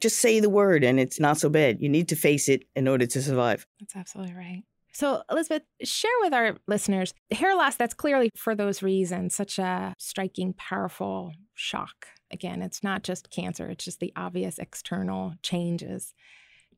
Just 0.00 0.18
say 0.18 0.38
the 0.38 0.50
word 0.50 0.84
and 0.84 1.00
it's 1.00 1.18
not 1.18 1.38
so 1.38 1.48
bad. 1.48 1.80
You 1.80 1.88
need 1.88 2.08
to 2.10 2.16
face 2.16 2.48
it 2.48 2.66
in 2.76 2.86
order 2.86 3.06
to 3.06 3.20
survive. 3.20 3.66
That's 3.80 3.96
absolutely 3.96 4.34
right. 4.34 4.62
So, 4.94 5.22
Elizabeth, 5.28 5.62
share 5.82 6.10
with 6.20 6.32
our 6.32 6.56
listeners 6.68 7.12
hair 7.32 7.56
loss 7.56 7.74
that's 7.74 7.94
clearly 7.94 8.30
for 8.36 8.54
those 8.54 8.80
reasons 8.80 9.34
such 9.34 9.58
a 9.58 9.92
striking, 9.98 10.54
powerful 10.54 11.32
shock. 11.54 12.06
Again, 12.30 12.62
it's 12.62 12.84
not 12.84 13.02
just 13.02 13.30
cancer, 13.30 13.68
it's 13.68 13.84
just 13.84 13.98
the 13.98 14.12
obvious 14.14 14.58
external 14.58 15.34
changes. 15.42 16.14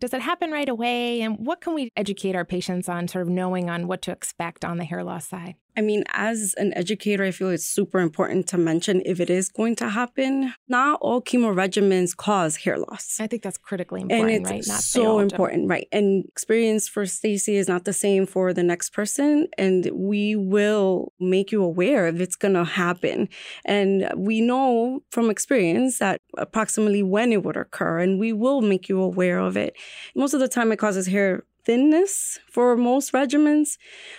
Does 0.01 0.15
it 0.15 0.23
happen 0.23 0.51
right 0.51 0.69
away? 0.69 1.21
And 1.23 1.47
what 1.47 1.61
can 1.61 1.75
we 1.75 1.91
educate 1.97 2.35
our 2.35 2.45
patients 2.45 2.89
on, 2.89 3.07
sort 3.09 3.23
of 3.23 3.29
knowing 3.29 3.69
on 3.71 3.87
what 3.87 4.03
to 4.03 4.13
expect 4.13 4.65
on 4.65 4.79
the 4.79 4.85
hair 4.85 5.05
loss 5.05 5.29
side? 5.29 5.57
I 5.77 5.83
mean, 5.83 6.05
as 6.09 6.55
an 6.57 6.73
educator, 6.75 7.25
I 7.25 7.31
feel 7.31 7.51
it's 7.51 7.67
super 7.67 8.01
important 8.01 8.47
to 8.49 8.59
mention 8.59 9.03
if 9.05 9.21
it 9.21 9.29
is 9.29 9.49
going 9.49 9.77
to 9.77 9.91
happen. 9.91 10.55
Not 10.69 10.99
all 11.03 11.21
chemo 11.21 11.55
regimens 11.55 12.17
cause 12.17 12.57
hair 12.57 12.79
loss. 12.79 13.19
I 13.21 13.27
think 13.27 13.43
that's 13.43 13.59
critically 13.59 14.01
important, 14.01 14.31
and 14.31 14.41
it's 14.41 14.51
right? 14.51 14.65
Not 14.67 14.81
so 14.81 15.19
important, 15.19 15.69
right? 15.69 15.87
And 15.93 16.25
experience 16.27 16.89
for 16.89 17.05
Stacy 17.05 17.57
is 17.57 17.69
not 17.69 17.85
the 17.85 17.93
same 17.93 18.27
for 18.27 18.55
the 18.55 18.63
next 18.63 18.91
person, 18.91 19.49
and 19.59 19.91
we 19.93 20.35
will 20.35 21.13
make 21.21 21.53
you 21.53 21.63
aware 21.63 22.07
if 22.07 22.21
it's 22.21 22.37
gonna 22.37 22.65
happen. 22.65 23.29
And 23.65 24.11
we 24.17 24.41
know 24.41 25.01
from 25.11 25.31
experience 25.31 25.99
that 25.99 26.21
approximately 26.39 27.03
when 27.03 27.33
it 27.33 27.43
would 27.43 27.57
occur, 27.57 27.99
and 27.99 28.19
we 28.19 28.33
will 28.33 28.63
make 28.63 28.89
you 28.89 29.01
aware 29.01 29.39
of 29.39 29.57
it. 29.57 29.77
Most 30.15 30.33
of 30.33 30.41
the 30.41 30.49
time, 30.49 30.73
it 30.73 30.79
causes 30.79 31.07
hair 31.07 31.45
thinness 31.67 32.39
for 32.51 32.77
most 32.77 33.13
regimens, 33.13 33.77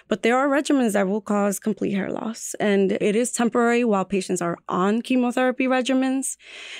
but 0.08 0.22
there 0.22 0.38
are 0.38 0.50
regimens 0.50 0.94
that 0.94 1.08
will 1.08 1.22
cause 1.22 1.60
complete 1.60 1.94
hair 1.94 2.12
loss. 2.12 2.54
And 2.60 2.92
it 2.92 3.16
is 3.16 3.32
temporary 3.32 3.84
while 3.84 4.06
patients 4.06 4.42
are 4.42 4.58
on 4.68 5.02
chemotherapy 5.02 5.66
regimens. 5.66 6.36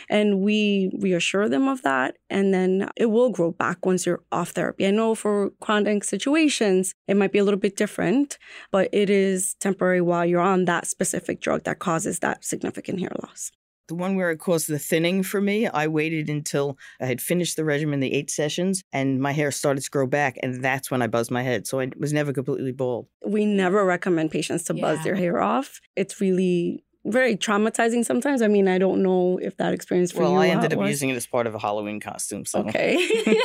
And 0.10 0.42
we 0.42 0.92
reassure 1.00 1.50
them 1.50 1.68
of 1.68 1.82
that. 1.84 2.18
And 2.30 2.54
then 2.54 2.90
it 2.98 3.08
will 3.08 3.30
grow 3.30 3.52
back 3.52 3.86
once 3.86 4.06
you're 4.06 4.24
off 4.32 4.50
therapy. 4.52 4.86
I 4.86 4.92
know 4.92 5.16
for 5.16 5.52
chronic 5.62 6.04
situations, 6.04 6.94
it 7.08 7.16
might 7.16 7.32
be 7.32 7.40
a 7.40 7.44
little 7.44 7.60
bit 7.60 7.78
different, 7.78 8.38
but 8.72 8.90
it 8.92 9.10
is 9.10 9.56
temporary 9.62 10.02
while 10.02 10.26
you're 10.26 10.42
on 10.42 10.66
that 10.66 10.86
specific 10.86 11.40
drug 11.40 11.64
that 11.64 11.80
causes 11.80 12.20
that 12.20 12.44
significant 12.44 13.00
hair 13.00 13.12
loss. 13.24 13.52
The 13.88 13.96
one 13.96 14.16
where 14.16 14.32
it 14.32 14.38
caused 14.38 14.68
the 14.68 14.80
thinning 14.80 15.24
for 15.24 15.40
me, 15.40 15.68
I 15.68 15.88
waited 15.88 16.30
until 16.30 16.78
I 17.00 17.06
had 17.06 17.22
finished 17.22 17.56
the 17.56 17.64
regimen, 17.64 18.02
the 18.02 18.14
eight 18.14 18.30
sessions, 18.30 18.84
and 18.92 19.22
my 19.22 19.32
hair 19.32 19.50
started 19.52 19.84
to 19.84 19.90
grow 19.90 20.06
back. 20.08 20.38
And 20.44 20.64
that's 20.64 20.92
when 20.92 21.02
I 21.02 21.08
buzzed 21.08 21.32
my 21.32 21.42
head. 21.42 21.68
So 21.68 21.80
I 21.80 21.90
was 21.98 22.12
never 22.12 22.34
completely 22.34 22.74
bald. 22.74 23.08
We 23.26 23.46
never 23.46 23.86
recommend 23.86 24.32
patients 24.32 24.64
to 24.66 24.74
buzz 24.74 25.04
their 25.04 25.16
hair 25.16 25.42
off. 25.42 25.80
It's 25.96 26.20
really 26.20 26.84
very 27.06 27.38
traumatizing 27.38 28.04
sometimes. 28.04 28.42
I 28.42 28.48
mean, 28.50 28.68
I 28.68 28.78
don't 28.78 29.02
know 29.02 29.40
if 29.42 29.56
that 29.58 29.74
experience 29.74 30.12
for 30.12 30.24
well, 30.24 30.34
you 30.34 30.40
I 30.40 30.48
ended 30.48 30.74
up 30.74 30.80
was. 30.80 30.90
using 30.90 31.10
it 31.10 31.16
as 31.16 31.26
part 31.26 31.48
of 31.48 31.56
a 31.56 31.60
Halloween 31.60 32.00
costume. 32.00 32.46
So 32.46 32.60
Okay. 32.60 32.98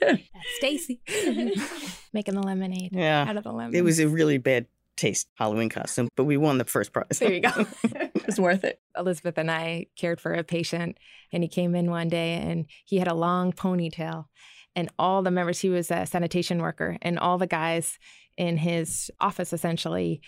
That's 0.00 0.22
Stacy 0.56 1.00
making 2.12 2.34
the 2.34 2.42
lemonade 2.42 2.90
yeah, 2.92 3.26
out 3.28 3.36
of 3.36 3.44
the 3.44 3.52
lemon. 3.52 3.74
it 3.74 3.82
was 3.82 3.98
a 3.98 4.08
really 4.08 4.38
bad 4.38 4.66
taste 4.96 5.28
Halloween 5.34 5.68
costume, 5.68 6.08
but 6.16 6.24
we 6.24 6.36
won 6.36 6.58
the 6.58 6.64
first 6.64 6.92
prize. 6.92 7.18
There 7.18 7.32
you 7.32 7.40
go. 7.40 7.66
it 7.84 8.26
was 8.26 8.40
worth 8.40 8.64
it. 8.64 8.80
Elizabeth 8.96 9.38
and 9.38 9.50
I 9.50 9.86
cared 9.96 10.20
for 10.20 10.32
a 10.32 10.44
patient, 10.44 10.98
and 11.32 11.42
he 11.42 11.48
came 11.48 11.74
in 11.74 11.90
one 11.90 12.08
day 12.08 12.34
and 12.34 12.66
he 12.84 12.98
had 12.98 13.08
a 13.08 13.14
long 13.14 13.52
ponytail. 13.52 14.26
And 14.76 14.90
all 14.98 15.22
the 15.22 15.30
members, 15.30 15.60
he 15.60 15.68
was 15.68 15.90
a 15.90 16.06
sanitation 16.06 16.60
worker, 16.60 16.98
and 17.02 17.18
all 17.18 17.38
the 17.38 17.46
guys 17.46 17.98
in 18.36 18.56
his 18.56 19.10
office 19.20 19.52
essentially 19.52 20.20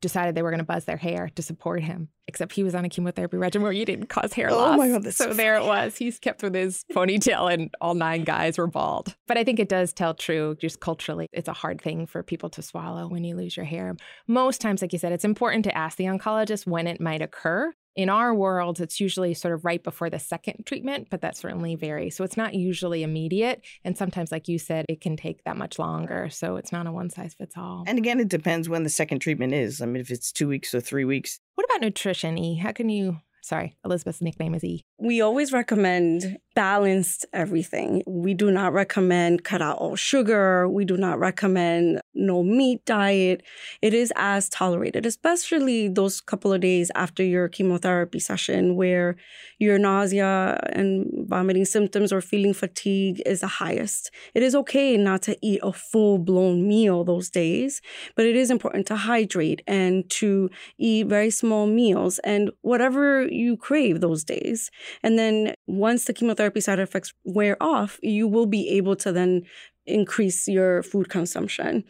decided 0.00 0.34
they 0.34 0.42
were 0.42 0.50
going 0.50 0.58
to 0.58 0.64
buzz 0.64 0.84
their 0.84 0.96
hair 0.96 1.30
to 1.34 1.42
support 1.42 1.82
him. 1.82 2.08
Except 2.26 2.52
he 2.52 2.62
was 2.62 2.76
on 2.76 2.84
a 2.84 2.88
chemotherapy 2.88 3.36
regimen 3.36 3.64
where 3.64 3.72
you 3.72 3.84
didn't 3.84 4.06
cause 4.06 4.32
hair 4.32 4.50
Oh 4.50 4.56
loss. 4.56 4.78
my 4.78 4.88
God, 4.88 5.04
so 5.06 5.10
so 5.10 5.34
there 5.34 5.56
it 5.56 5.64
was. 5.64 5.96
He's 5.96 6.18
kept 6.20 6.42
with 6.44 6.54
his 6.54 6.84
ponytail, 6.92 7.52
and 7.52 7.74
all 7.80 7.94
nine 7.94 8.22
guys 8.22 8.56
were 8.56 8.68
bald. 8.68 9.16
But 9.26 9.36
I 9.36 9.42
think 9.42 9.58
it 9.58 9.68
does 9.68 9.92
tell 9.92 10.14
true, 10.14 10.56
just 10.60 10.78
culturally, 10.80 11.26
it's 11.32 11.48
a 11.48 11.52
hard 11.52 11.80
thing 11.80 12.06
for 12.06 12.22
people 12.22 12.48
to 12.50 12.62
swallow 12.62 13.08
when 13.08 13.24
you 13.24 13.34
lose 13.34 13.56
your 13.56 13.66
hair. 13.66 13.96
Most 14.28 14.60
times, 14.60 14.80
like 14.80 14.92
you 14.92 14.98
said, 15.00 15.10
it's 15.12 15.24
important 15.24 15.64
to 15.64 15.76
ask 15.76 15.96
the 15.96 16.04
oncologist 16.04 16.66
when 16.68 16.86
it 16.86 17.00
might 17.00 17.20
occur 17.20 17.72
In 17.96 18.08
our 18.08 18.34
world, 18.34 18.80
it's 18.80 19.00
usually 19.00 19.34
sort 19.34 19.54
of 19.54 19.64
right 19.64 19.82
before 19.82 20.10
the 20.10 20.18
second 20.18 20.64
treatment, 20.64 21.08
but 21.10 21.22
that 21.22 21.36
certainly 21.36 21.74
varies. 21.74 22.16
So 22.16 22.24
it's 22.24 22.36
not 22.36 22.54
usually 22.54 23.02
immediate. 23.02 23.62
And 23.84 23.98
sometimes, 23.98 24.30
like 24.30 24.48
you 24.48 24.58
said, 24.58 24.86
it 24.88 25.00
can 25.00 25.16
take 25.16 25.44
that 25.44 25.56
much 25.56 25.78
longer. 25.78 26.28
So 26.30 26.56
it's 26.56 26.72
not 26.72 26.86
a 26.86 26.92
one 26.92 27.10
size 27.10 27.34
fits 27.34 27.56
all. 27.56 27.84
And 27.86 27.98
again, 27.98 28.20
it 28.20 28.28
depends 28.28 28.68
when 28.68 28.84
the 28.84 28.90
second 28.90 29.18
treatment 29.18 29.54
is. 29.54 29.82
I 29.82 29.86
mean, 29.86 30.00
if 30.00 30.10
it's 30.10 30.30
two 30.32 30.48
weeks 30.48 30.74
or 30.74 30.80
three 30.80 31.04
weeks. 31.04 31.40
What 31.56 31.64
about 31.64 31.80
nutrition, 31.80 32.38
E? 32.38 32.56
How 32.56 32.72
can 32.72 32.88
you 32.88 33.18
Sorry, 33.42 33.76
Elizabeth's 33.84 34.20
nickname 34.20 34.54
is 34.54 34.62
E. 34.64 34.84
We 34.98 35.20
always 35.20 35.52
recommend 35.52 36.38
balanced 36.54 37.26
everything. 37.32 38.02
We 38.06 38.34
do 38.34 38.50
not 38.50 38.72
recommend 38.72 39.44
cut 39.44 39.62
out 39.62 39.78
all 39.78 39.96
sugar. 39.96 40.68
We 40.68 40.84
do 40.84 40.96
not 40.96 41.18
recommend 41.18 42.00
no 42.14 42.42
meat 42.42 42.84
diet. 42.84 43.42
It 43.82 43.94
is 43.94 44.12
as 44.16 44.48
tolerated, 44.48 45.06
especially 45.06 45.88
those 45.88 46.20
couple 46.20 46.52
of 46.52 46.60
days 46.60 46.90
after 46.94 47.22
your 47.22 47.48
chemotherapy 47.48 48.18
session 48.18 48.74
where 48.74 49.16
your 49.58 49.78
nausea 49.78 50.58
and 50.72 51.06
vomiting 51.28 51.64
symptoms 51.64 52.12
or 52.12 52.20
feeling 52.20 52.54
fatigue 52.54 53.22
is 53.24 53.40
the 53.40 53.46
highest. 53.46 54.10
It 54.34 54.42
is 54.42 54.54
okay 54.56 54.96
not 54.96 55.22
to 55.22 55.36
eat 55.42 55.60
a 55.62 55.72
full 55.72 56.18
blown 56.18 56.66
meal 56.66 57.04
those 57.04 57.30
days, 57.30 57.80
but 58.16 58.26
it 58.26 58.34
is 58.34 58.50
important 58.50 58.86
to 58.88 58.96
hydrate 58.96 59.62
and 59.66 60.08
to 60.10 60.50
eat 60.78 61.06
very 61.06 61.30
small 61.30 61.66
meals 61.66 62.18
and 62.20 62.50
whatever 62.62 63.22
you 63.22 63.56
crave 63.56 64.00
those 64.00 64.24
days. 64.24 64.70
And 65.02 65.18
then 65.18 65.54
once 65.66 66.06
the 66.06 66.12
chemotherapy 66.12 66.40
side 66.58 66.80
effects 66.80 67.12
wear 67.24 67.56
off, 67.62 68.00
you 68.02 68.26
will 68.26 68.46
be 68.46 68.70
able 68.70 68.96
to 68.96 69.12
then 69.12 69.42
increase 69.86 70.48
your 70.48 70.82
food 70.82 71.08
consumption. 71.08 71.84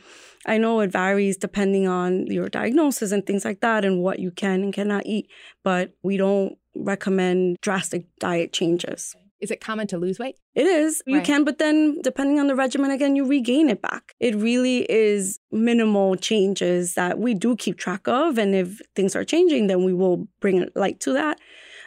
I 0.47 0.59
know 0.59 0.81
it 0.81 0.93
varies 0.93 1.37
depending 1.37 1.87
on 1.87 2.27
your 2.27 2.49
diagnosis 2.49 3.13
and 3.13 3.25
things 3.25 3.45
like 3.45 3.61
that 3.61 3.85
and 3.85 4.03
what 4.03 4.19
you 4.19 4.31
can 4.31 4.63
and 4.63 4.73
cannot 4.73 5.07
eat, 5.07 5.31
but 5.65 5.95
we 6.03 6.17
don't 6.19 6.59
recommend 6.75 7.57
drastic 7.63 8.05
diet 8.19 8.53
changes. 8.53 9.15
Is 9.41 9.51
it 9.51 9.61
common 9.61 9.87
to 9.87 9.99
lose 9.99 10.19
weight? 10.19 10.37
It 10.55 10.67
is. 10.67 11.03
You 11.07 11.17
right. 11.17 11.25
can, 11.25 11.45
but 11.45 11.59
then 11.59 12.01
depending 12.03 12.39
on 12.39 12.47
the 12.47 12.55
regimen, 12.55 12.91
again, 12.91 13.17
you 13.17 13.25
regain 13.25 13.71
it 13.71 13.81
back. 13.81 14.15
It 14.21 14.35
really 14.35 14.91
is 14.91 15.39
minimal 15.51 16.17
changes 16.17 16.95
that 16.95 17.19
we 17.19 17.33
do 17.33 17.57
keep 17.57 17.79
track 17.79 18.07
of. 18.07 18.37
And 18.37 18.55
if 18.55 18.81
things 18.95 19.17
are 19.17 19.25
changing, 19.25 19.67
then 19.67 19.83
we 19.83 19.95
will 19.95 20.29
bring 20.41 20.69
light 20.75 21.01
to 21.01 21.15
that. 21.15 21.39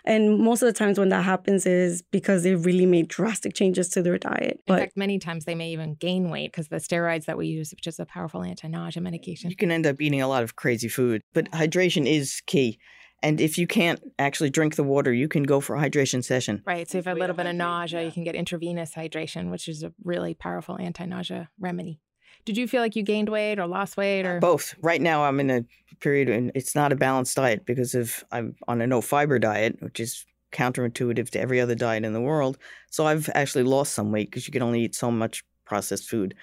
And 0.05 0.39
most 0.39 0.61
of 0.61 0.67
the 0.67 0.73
times 0.73 0.99
when 0.99 1.09
that 1.09 1.23
happens 1.23 1.65
is 1.65 2.01
because 2.01 2.43
they 2.43 2.55
really 2.55 2.85
made 2.85 3.07
drastic 3.07 3.53
changes 3.53 3.89
to 3.89 4.01
their 4.01 4.17
diet. 4.17 4.61
In 4.67 4.75
fact, 4.75 4.97
many 4.97 5.17
times 5.17 5.45
they 5.45 5.55
may 5.55 5.69
even 5.69 5.95
gain 5.95 6.29
weight 6.29 6.51
because 6.51 6.67
the 6.67 6.77
steroids 6.77 7.25
that 7.25 7.37
we 7.37 7.47
use, 7.47 7.71
which 7.71 7.87
is 7.87 7.99
a 7.99 8.05
powerful 8.05 8.43
anti-nausea 8.43 9.01
medication. 9.01 9.49
You 9.49 9.55
can 9.55 9.71
end 9.71 9.85
up 9.85 10.01
eating 10.01 10.21
a 10.21 10.27
lot 10.27 10.43
of 10.43 10.55
crazy 10.55 10.89
food, 10.89 11.21
but 11.33 11.49
hydration 11.51 12.05
is 12.05 12.41
key. 12.45 12.79
And 13.21 13.39
if 13.39 13.57
you 13.57 13.67
can't 13.67 14.01
actually 14.19 14.49
drink 14.49 14.75
the 14.75 14.83
water, 14.83 15.13
you 15.13 15.29
can 15.29 15.43
go 15.43 15.61
for 15.61 15.77
a 15.77 15.79
hydration 15.79 16.21
session. 16.21 16.61
Right. 16.65 16.89
So 16.89 16.97
if 16.97 17.05
you 17.05 17.09
have 17.09 17.17
a 17.17 17.19
little 17.21 17.37
bit 17.37 17.45
of 17.45 17.55
nausea, 17.55 18.01
yeah. 18.01 18.05
you 18.05 18.11
can 18.11 18.25
get 18.25 18.35
intravenous 18.35 18.93
hydration, 18.93 19.49
which 19.49 19.69
is 19.69 19.81
a 19.81 19.93
really 20.03 20.33
powerful 20.33 20.77
anti-nausea 20.77 21.49
remedy. 21.57 22.01
Did 22.45 22.57
you 22.57 22.67
feel 22.67 22.81
like 22.81 22.95
you 22.95 23.03
gained 23.03 23.29
weight 23.29 23.59
or 23.59 23.67
lost 23.67 23.97
weight 23.97 24.25
or 24.25 24.39
both? 24.39 24.75
Right 24.81 25.01
now, 25.01 25.23
I'm 25.23 25.39
in 25.39 25.49
a 25.49 25.65
period 25.99 26.29
and 26.29 26.51
it's 26.55 26.75
not 26.75 26.91
a 26.91 26.95
balanced 26.95 27.35
diet 27.35 27.65
because 27.65 27.95
of 27.95 28.23
I'm 28.31 28.55
on 28.67 28.81
a 28.81 28.87
no 28.87 29.01
fiber 29.01 29.39
diet, 29.39 29.77
which 29.79 29.99
is 29.99 30.25
counterintuitive 30.51 31.29
to 31.31 31.39
every 31.39 31.59
other 31.59 31.75
diet 31.75 32.03
in 32.03 32.13
the 32.13 32.21
world. 32.21 32.57
So 32.91 33.07
I've 33.07 33.29
actually 33.33 33.63
lost 33.63 33.93
some 33.93 34.11
weight 34.11 34.29
because 34.29 34.47
you 34.47 34.51
can 34.53 34.61
only 34.61 34.81
eat 34.81 34.95
so 34.95 35.09
much 35.09 35.43
processed 35.65 36.09
food. 36.09 36.35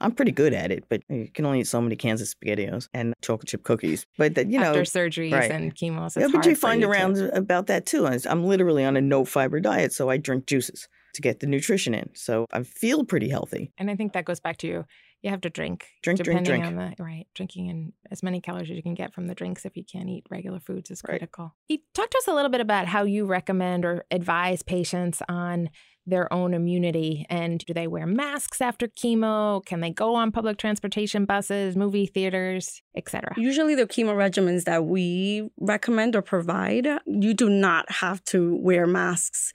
I'm 0.00 0.12
pretty 0.12 0.32
good 0.32 0.52
at 0.52 0.72
it, 0.72 0.84
but 0.88 1.02
you 1.08 1.28
can 1.32 1.46
only 1.46 1.60
eat 1.60 1.68
so 1.68 1.80
many 1.80 1.96
cans 1.96 2.20
of 2.20 2.28
SpaghettiOs 2.28 2.88
and 2.92 3.14
chocolate 3.22 3.48
chip 3.48 3.62
cookies. 3.62 4.06
But 4.18 4.34
that, 4.34 4.50
you 4.50 4.58
know, 4.58 4.66
after 4.66 4.82
surgeries 4.82 5.32
right. 5.32 5.50
and 5.50 5.74
chemos, 5.74 6.16
yeah, 6.16 6.28
but 6.32 6.44
you 6.44 6.56
find 6.56 6.82
you 6.82 6.90
around 6.90 7.14
to... 7.14 7.34
about 7.34 7.68
that 7.68 7.86
too. 7.86 8.06
I'm 8.06 8.44
literally 8.44 8.84
on 8.84 8.96
a 8.96 9.00
no 9.00 9.24
fiber 9.24 9.60
diet, 9.60 9.92
so 9.92 10.10
I 10.10 10.16
drink 10.16 10.46
juices 10.46 10.88
to 11.14 11.22
get 11.22 11.40
the 11.40 11.46
nutrition 11.46 11.94
in. 11.94 12.10
So 12.14 12.46
I 12.52 12.64
feel 12.64 13.04
pretty 13.04 13.28
healthy. 13.28 13.72
And 13.78 13.88
I 13.88 13.94
think 13.94 14.12
that 14.12 14.24
goes 14.24 14.40
back 14.40 14.56
to 14.58 14.84
you. 15.24 15.30
Have 15.30 15.40
to 15.42 15.50
drink. 15.50 15.86
Drink, 16.02 16.18
depending 16.18 16.44
drink, 16.44 16.62
drink. 16.64 16.80
On 16.80 16.94
the, 16.96 17.02
right. 17.02 17.26
Drinking 17.34 17.70
and 17.70 17.92
as 18.10 18.22
many 18.22 18.40
calories 18.40 18.70
as 18.70 18.76
you 18.76 18.82
can 18.82 18.94
get 18.94 19.14
from 19.14 19.26
the 19.26 19.34
drinks 19.34 19.64
if 19.64 19.76
you 19.76 19.84
can't 19.84 20.08
eat 20.08 20.24
regular 20.30 20.60
foods 20.60 20.90
is 20.90 21.02
critical. 21.02 21.44
Right. 21.44 21.52
You 21.68 21.78
to 21.94 22.14
us 22.16 22.28
a 22.28 22.32
little 22.32 22.50
bit 22.50 22.60
about 22.60 22.86
how 22.86 23.04
you 23.04 23.26
recommend 23.26 23.84
or 23.84 24.04
advise 24.10 24.62
patients 24.62 25.22
on 25.28 25.70
their 26.06 26.32
own 26.32 26.54
immunity? 26.54 27.26
And 27.28 27.60
do 27.60 27.74
they 27.74 27.86
wear 27.86 28.06
masks 28.06 28.60
after 28.60 28.86
chemo? 28.86 29.64
Can 29.64 29.80
they 29.80 29.90
go 29.90 30.14
on 30.14 30.32
public 30.32 30.58
transportation 30.58 31.24
buses, 31.24 31.76
movie 31.76 32.06
theaters, 32.06 32.82
etc.? 32.96 33.34
Usually, 33.36 33.74
the 33.74 33.86
chemo 33.86 34.14
regimens 34.14 34.64
that 34.64 34.84
we 34.84 35.50
recommend 35.60 36.16
or 36.16 36.22
provide, 36.22 36.86
you 37.06 37.34
do 37.34 37.48
not 37.48 37.90
have 37.90 38.24
to 38.24 38.56
wear 38.60 38.86
masks. 38.86 39.52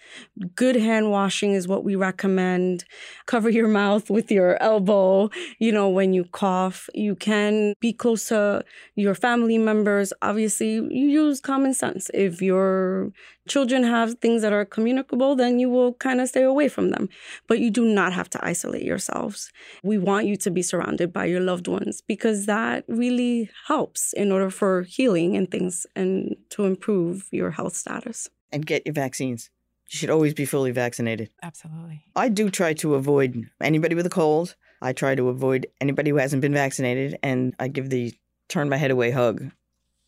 Good 0.55 0.75
hand 0.75 1.11
washing 1.11 1.53
is 1.53 1.67
what 1.67 1.83
we 1.83 1.95
recommend. 1.95 2.85
Cover 3.25 3.49
your 3.49 3.67
mouth 3.67 4.09
with 4.09 4.31
your 4.31 4.61
elbow, 4.61 5.29
you 5.59 5.71
know, 5.71 5.89
when 5.89 6.13
you 6.13 6.25
cough. 6.25 6.89
You 6.93 7.15
can 7.15 7.73
be 7.79 7.93
close 7.93 8.27
to 8.29 8.63
your 8.95 9.15
family 9.15 9.57
members. 9.57 10.13
Obviously, 10.21 10.73
you 10.73 11.07
use 11.07 11.39
common 11.39 11.73
sense. 11.73 12.09
If 12.13 12.41
your 12.41 13.11
children 13.49 13.83
have 13.83 14.15
things 14.19 14.41
that 14.41 14.53
are 14.53 14.65
communicable, 14.65 15.35
then 15.35 15.59
you 15.59 15.69
will 15.69 15.93
kind 15.95 16.21
of 16.21 16.29
stay 16.29 16.43
away 16.43 16.69
from 16.69 16.89
them. 16.91 17.09
But 17.47 17.59
you 17.59 17.69
do 17.71 17.83
not 17.83 18.13
have 18.13 18.29
to 18.31 18.45
isolate 18.45 18.83
yourselves. 18.83 19.51
We 19.83 19.97
want 19.97 20.27
you 20.27 20.35
to 20.37 20.51
be 20.51 20.61
surrounded 20.61 21.11
by 21.11 21.25
your 21.25 21.41
loved 21.41 21.67
ones 21.67 22.01
because 22.01 22.45
that 22.45 22.85
really 22.87 23.49
helps 23.67 24.13
in 24.13 24.31
order 24.31 24.49
for 24.49 24.83
healing 24.83 25.35
and 25.35 25.49
things 25.49 25.85
and 25.95 26.35
to 26.51 26.65
improve 26.65 27.27
your 27.31 27.51
health 27.51 27.75
status. 27.75 28.29
And 28.51 28.65
get 28.65 28.85
your 28.85 28.93
vaccines. 28.93 29.49
You 29.89 29.97
should 29.97 30.09
always 30.09 30.33
be 30.33 30.45
fully 30.45 30.71
vaccinated. 30.71 31.29
Absolutely. 31.41 32.03
I 32.15 32.29
do 32.29 32.49
try 32.49 32.73
to 32.75 32.95
avoid 32.95 33.49
anybody 33.59 33.95
with 33.95 34.05
a 34.05 34.09
cold. 34.09 34.55
I 34.81 34.93
try 34.93 35.15
to 35.15 35.29
avoid 35.29 35.67
anybody 35.81 36.11
who 36.11 36.17
hasn't 36.17 36.41
been 36.41 36.53
vaccinated. 36.53 37.17
And 37.23 37.55
I 37.59 37.67
give 37.67 37.89
the 37.89 38.13
turn 38.47 38.69
my 38.69 38.77
head 38.77 38.91
away 38.91 39.11
hug 39.11 39.51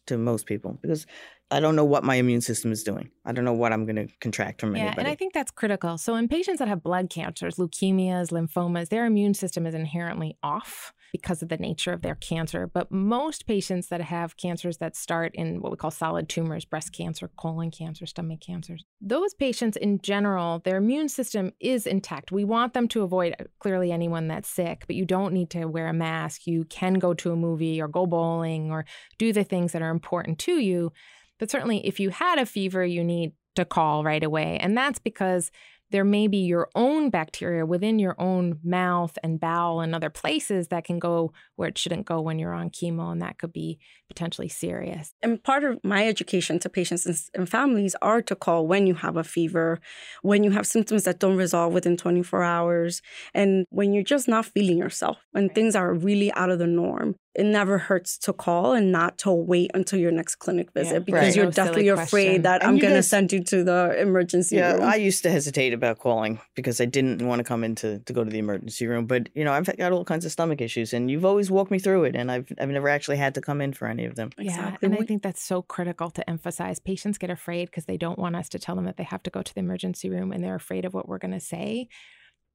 to 0.08 0.18
most 0.18 0.46
people 0.46 0.78
because 0.82 1.06
I 1.51 1.60
don't 1.60 1.75
know 1.75 1.86
what 1.86 2.05
my 2.05 2.15
immune 2.15 2.39
system 2.41 2.72
is 2.72 2.81
doing. 2.81 3.12
I 3.25 3.34
don't 3.34 3.43
know 3.43 3.53
what 3.53 3.74
I'm 3.74 3.86
going 3.86 3.98
to 3.98 4.08
contract 4.22 4.62
from 4.62 4.75
yeah, 4.75 4.84
anybody. 4.84 5.01
and 5.01 5.08
I 5.10 5.15
think 5.15 5.34
that's 5.34 5.51
critical. 5.51 5.98
So 5.98 6.15
in 6.15 6.29
patients 6.29 6.60
that 6.60 6.70
have 6.70 6.81
blood 6.81 7.10
cancers, 7.10 7.55
leukemias, 7.55 8.31
lymphomas, 8.31 8.88
their 8.88 9.05
immune 9.05 9.34
system 9.34 9.67
is 9.67 9.75
inherently 9.75 10.38
off 10.41 10.93
because 11.12 11.41
of 11.41 11.50
the 11.50 11.58
nature 11.58 11.91
of 11.91 12.01
their 12.01 12.15
cancer. 12.15 12.67
But 12.74 12.89
most 12.89 13.46
patients 13.46 13.89
that 13.89 14.00
have 14.00 14.38
cancers 14.38 14.77
that 14.77 14.96
start 14.96 15.36
in 15.36 15.62
what 15.62 15.72
we 15.72 15.77
call 15.77 15.91
solid 15.91 16.29
tumors, 16.29 16.63
breast 16.63 16.93
cancer, 16.93 17.29
colon 17.38 17.70
cancer, 17.70 18.05
stomach 18.05 18.39
cancers, 18.39 18.86
those 19.01 19.34
patients 19.34 19.75
in 19.75 20.00
general, 20.00 20.60
their 20.60 20.77
immune 20.77 21.10
system 21.10 21.51
is 21.60 21.86
intact. 21.86 22.31
We 22.31 22.46
want 22.46 22.74
them 22.74 22.88
to 22.89 23.01
avoid 23.03 23.36
uh, 23.39 23.43
clearly 23.60 23.91
anyone 23.91 24.29
that's 24.29 24.50
sick, 24.50 24.86
but 24.88 24.96
you 24.96 25.05
don't 25.05 25.34
need 25.34 25.50
to 25.50 25.65
wear 25.65 25.88
a 25.88 25.93
mask. 25.93 26.48
You 26.48 26.63
can 26.63 26.93
go 26.93 27.13
to 27.15 27.31
a 27.34 27.36
movie 27.36 27.81
or 27.81 27.89
go 27.89 28.05
bowling 28.05 28.72
or 28.72 28.86
do 29.17 29.34
the 29.34 29.43
things 29.43 29.74
that 29.74 29.81
are 29.81 29.91
important 29.91 30.39
to 30.39 30.60
you 30.60 30.93
but 31.42 31.50
certainly, 31.50 31.86
if 31.88 32.00
you 32.00 32.12
had 32.12 32.38
a 32.38 32.46
fever, 32.46 32.86
you 32.86 33.04
need 33.04 33.32
to 33.56 33.66
call 33.66 34.04
right 34.04 34.24
away. 34.24 34.60
And 34.60 34.78
that's 34.78 35.00
because 35.00 35.50
there 35.92 36.06
may 36.06 36.28
be 36.28 36.38
your 36.38 36.70
own 36.76 37.10
bacteria 37.10 37.66
within 37.66 38.00
your 38.00 38.16
own 38.20 38.60
mouth 38.64 39.18
and 39.24 39.40
bowel 39.40 39.82
and 39.82 39.94
other 39.94 40.10
places 40.10 40.70
that 40.70 40.84
can 40.84 41.00
go 41.00 41.32
where 41.56 41.70
it 41.70 41.78
shouldn't 41.78 42.06
go 42.06 42.22
when 42.22 42.40
you're 42.40 42.54
on 42.54 42.70
chemo, 42.70 43.12
and 43.12 43.22
that 43.22 43.38
could 43.38 43.54
be 43.54 43.80
potentially 44.08 44.50
serious. 44.50 45.14
And 45.22 45.42
part 45.44 45.64
of 45.64 45.80
my 45.84 46.08
education 46.08 46.60
to 46.60 46.70
patients 46.70 47.30
and, 47.34 47.50
families 47.50 47.96
are 48.02 48.22
to 48.22 48.36
call 48.36 48.68
when 48.68 48.88
you 48.88 48.94
have 48.96 49.18
a 49.18 49.24
fever, 49.24 49.80
when 50.22 50.44
you 50.44 50.52
have 50.52 50.66
symptoms 50.66 51.04
that 51.04 51.20
don't 51.20 51.38
resolve 51.38 51.74
within 51.74 51.98
24 51.98 52.44
hours, 52.44 53.02
and 53.34 53.66
when 53.70 53.94
you're 53.94 54.04
just 54.04 54.28
not 54.28 54.46
feeling 54.46 54.78
yourself, 54.78 55.18
when 55.32 55.50
things 55.50 55.76
are 55.76 55.94
really 55.94 56.32
out 56.34 56.50
of 56.50 56.60
the 56.60 56.68
norm 56.68 57.16
it 57.34 57.46
never 57.46 57.78
hurts 57.78 58.18
to 58.18 58.34
call 58.34 58.74
and 58.74 58.92
not 58.92 59.18
to 59.20 59.32
wait 59.32 59.72
until 59.74 59.98
your 59.98 60.12
next 60.12 60.36
clinic 60.36 60.72
visit 60.74 60.94
yeah, 60.94 61.00
because 61.00 61.22
right. 61.22 61.36
you're 61.36 61.46
no 61.46 61.52
deathly 61.52 61.88
afraid 61.88 62.44
that 62.44 62.62
and 62.62 62.72
I'm 62.72 62.78
going 62.78 62.94
to 62.94 63.04
send 63.04 63.32
you 63.32 63.42
to 63.46 63.64
the 63.64 63.96
emergency 64.00 64.58
yeah, 64.58 64.74
room. 64.74 64.84
I 64.84 64.96
used 64.96 65.24
to 65.24 65.32
hesitate 65.32 65.72
about 65.82 65.98
calling 65.98 66.40
because 66.54 66.80
I 66.80 66.86
didn't 66.86 67.26
want 67.28 67.40
to 67.40 67.44
come 67.44 67.64
in 67.64 67.74
to, 67.76 67.98
to 67.98 68.14
go 68.14 68.24
to 68.24 68.30
the 68.30 68.38
emergency 68.38 68.86
room. 68.86 69.08
But, 69.08 69.30
you 69.34 69.44
know, 69.44 69.52
I've 69.52 69.66
got 69.78 69.92
all 69.92 70.06
kinds 70.06 70.26
of 70.26 70.32
stomach 70.32 70.62
issues 70.62 70.94
and 70.94 71.10
you've 71.10 71.26
always 71.26 71.50
walked 71.50 71.72
me 71.72 71.80
through 71.80 72.04
it. 72.04 72.16
And 72.16 72.32
I've, 72.32 72.52
I've 72.60 72.70
never 72.70 72.88
actually 72.88 73.18
had 73.18 73.34
to 73.36 73.42
come 73.42 73.62
in 73.62 73.74
for 73.74 73.88
any 73.88 74.06
of 74.06 74.16
them. 74.16 74.30
Yeah. 74.38 74.52
Exactly. 74.52 74.86
And 74.86 74.96
I 74.96 75.06
think 75.06 75.24
that's 75.24 75.42
so 75.42 75.64
critical 75.64 76.12
to 76.12 76.30
emphasize. 76.30 76.78
Patients 76.78 77.18
get 77.18 77.32
afraid 77.32 77.66
because 77.66 77.86
they 77.86 77.98
don't 77.98 78.20
want 78.20 78.36
us 78.36 78.48
to 78.50 78.60
tell 78.60 78.76
them 78.76 78.86
that 78.86 78.98
they 78.98 79.04
have 79.04 79.24
to 79.24 79.32
go 79.32 79.42
to 79.42 79.54
the 79.54 79.60
emergency 79.60 80.10
room 80.10 80.32
and 80.32 80.44
they're 80.44 80.56
afraid 80.56 80.86
of 80.86 80.94
what 80.94 81.10
we're 81.10 81.18
going 81.18 81.32
to 81.32 81.40
say. 81.40 81.88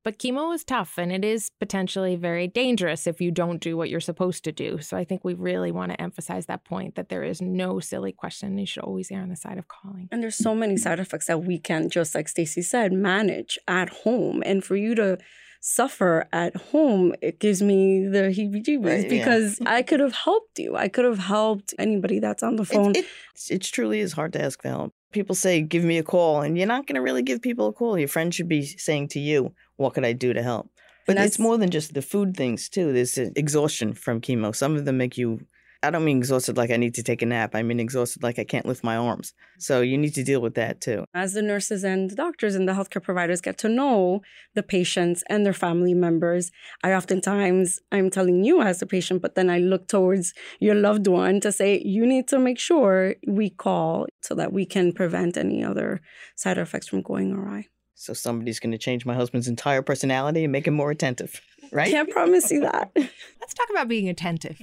But 0.07 0.21
chemo 0.21 0.55
is 0.55 0.63
tough 0.63 0.99
and 0.99 1.11
it 1.11 1.25
is 1.25 1.51
potentially 1.59 2.15
very 2.15 2.47
dangerous 2.47 3.09
if 3.09 3.21
you 3.21 3.33
don't 3.33 3.61
do 3.61 3.77
what 3.77 3.91
you're 3.91 3.99
supposed 3.99 4.45
to 4.45 4.53
do. 4.53 4.79
So 4.81 4.97
I 4.97 5.03
think 5.03 5.25
we 5.25 5.35
really 5.35 5.73
want 5.73 5.91
to 5.91 6.01
emphasize 6.01 6.47
that 6.47 6.65
point 6.65 6.95
that 6.95 7.09
there 7.09 7.25
is 7.25 7.43
no 7.43 7.81
silly 7.81 8.13
question. 8.13 8.57
You 8.57 8.67
should 8.67 8.85
always 8.85 9.11
err 9.11 9.23
on 9.23 9.31
the 9.31 9.35
side 9.35 9.59
of 9.59 9.67
calling. 9.67 10.09
And 10.13 10.23
there's 10.23 10.37
so 10.37 10.55
many 10.55 10.77
side 10.77 11.01
effects 11.01 11.27
that 11.27 11.43
we 11.43 11.59
can, 11.59 11.91
just 11.91 12.15
like 12.15 12.29
Stacy 12.29 12.63
said, 12.63 12.93
manage 12.93 13.59
at 13.67 13.89
home. 13.89 14.45
And 14.47 14.63
for 14.63 14.77
you 14.77 14.95
to 14.95 15.19
suffer 15.61 16.29
at 16.33 16.55
home, 16.55 17.13
it 17.21 17.41
gives 17.41 17.61
me 17.61 18.07
the 18.07 18.29
heebie 18.29 18.65
jeebies 18.65 18.87
Right, 18.87 19.03
yeah. 19.03 19.09
because 19.09 19.59
I 19.67 19.83
could 19.83 19.99
have 19.99 20.15
helped 20.15 20.61
you. 20.61 20.77
I 20.77 20.87
could 20.87 21.05
have 21.05 21.19
helped 21.19 21.75
anybody 21.81 22.21
that's 22.21 22.45
on 22.45 22.55
the 22.55 22.65
phone. 22.65 22.93
It, 22.93 22.99
it, 22.99 23.07
it 23.51 23.63
truly 23.63 23.99
is 23.99 24.13
hard 24.13 24.35
to 24.35 24.41
ask 24.41 24.63
for 24.63 24.69
help. 24.69 24.95
People 25.17 25.35
say, 25.35 25.63
give 25.63 25.83
me 25.83 25.97
a 25.97 26.03
call, 26.03 26.43
and 26.43 26.59
you're 26.59 26.67
not 26.67 26.87
going 26.87 26.97
to 26.97 27.01
really 27.01 27.23
give 27.23 27.41
people 27.41 27.69
a 27.69 27.73
call. 27.73 27.99
Your 27.99 28.07
friend 28.07 28.35
should 28.35 28.49
be 28.49 28.67
saying 28.67 29.09
to 29.15 29.19
you, 29.19 29.55
what 29.77 29.95
could 29.95 30.05
I 30.05 30.13
do 30.13 30.35
to 30.35 30.43
help? 30.43 30.69
But 31.07 31.17
it's 31.17 31.39
more 31.39 31.57
than 31.57 31.71
just 31.71 31.95
the 31.95 32.03
food 32.03 32.37
things, 32.37 32.69
too. 32.69 32.93
There's 32.93 33.17
uh, 33.17 33.31
exhaustion 33.35 33.95
from 33.95 34.21
chemo. 34.21 34.55
Some 34.55 34.77
of 34.77 34.85
them 34.85 34.99
make 34.99 35.17
you, 35.17 35.47
I 35.83 35.91
don't 35.91 36.05
mean 36.05 36.19
exhausted 36.19 36.57
like 36.57 36.71
I 36.71 36.77
need 36.77 36.95
to 36.95 37.03
take 37.03 37.23
a 37.23 37.27
nap. 37.27 37.55
I 37.55 37.63
mean 37.63 37.81
exhausted 37.81 38.23
like 38.23 38.39
I 38.39 38.45
can't 38.45 38.67
lift 38.67 38.83
my 38.83 38.97
arms. 38.97 39.33
So 39.59 39.81
you 39.81 39.99
need 39.99 40.15
to 40.15 40.25
deal 40.25 40.41
with 40.41 40.55
that, 40.55 40.81
too. 40.81 41.05
as 41.15 41.35
the 41.35 41.43
nurses 41.43 41.85
and 41.85 42.11
the 42.11 42.17
doctors 42.17 42.55
and 42.55 42.69
the 42.69 42.73
healthcare 42.73 43.03
providers 43.03 43.41
get 43.41 43.59
to 43.59 43.69
know 43.69 44.21
the 44.55 44.63
patients 44.63 45.23
and 45.29 45.45
their 45.45 45.53
family 45.53 45.95
members, 45.95 46.51
I 46.83 46.93
oftentimes 46.93 47.81
I'm 47.93 48.11
telling 48.11 48.45
you 48.45 48.63
as 48.63 48.83
a 48.83 48.87
patient, 48.87 49.23
but 49.23 49.35
then 49.35 49.51
I 49.51 49.59
look 49.59 49.89
towards 49.89 50.35
your 50.61 50.75
loved 50.75 51.07
one 51.07 51.41
to 51.41 51.53
say 51.53 51.83
you 51.85 52.07
need 52.07 52.29
to 52.29 52.39
make 52.39 52.59
sure 52.59 53.17
we 53.27 53.51
call 53.51 54.07
so 54.23 54.35
that 54.35 54.53
we 54.53 54.67
can 54.67 54.93
prevent 54.93 55.37
any 55.37 55.63
other 55.63 56.01
side 56.37 56.59
effects 56.59 56.89
from 56.89 57.03
going 57.03 57.33
awry. 57.33 57.67
So 57.99 58.13
somebody's 58.13 58.61
going 58.61 58.73
to 58.73 58.79
change 58.79 59.07
my 59.07 59.15
husband's 59.15 59.49
entire 59.49 59.81
personality 59.81 60.45
and 60.45 60.53
make 60.53 60.67
him 60.67 60.75
more 60.75 60.91
attentive, 60.91 61.41
right? 61.73 61.91
Can't 61.91 62.11
promise 62.11 62.51
you 62.51 62.61
that. 62.61 62.91
Let's 62.97 63.55
talk 63.55 63.69
about 63.71 63.89
being 63.89 64.09
attentive. 64.09 64.61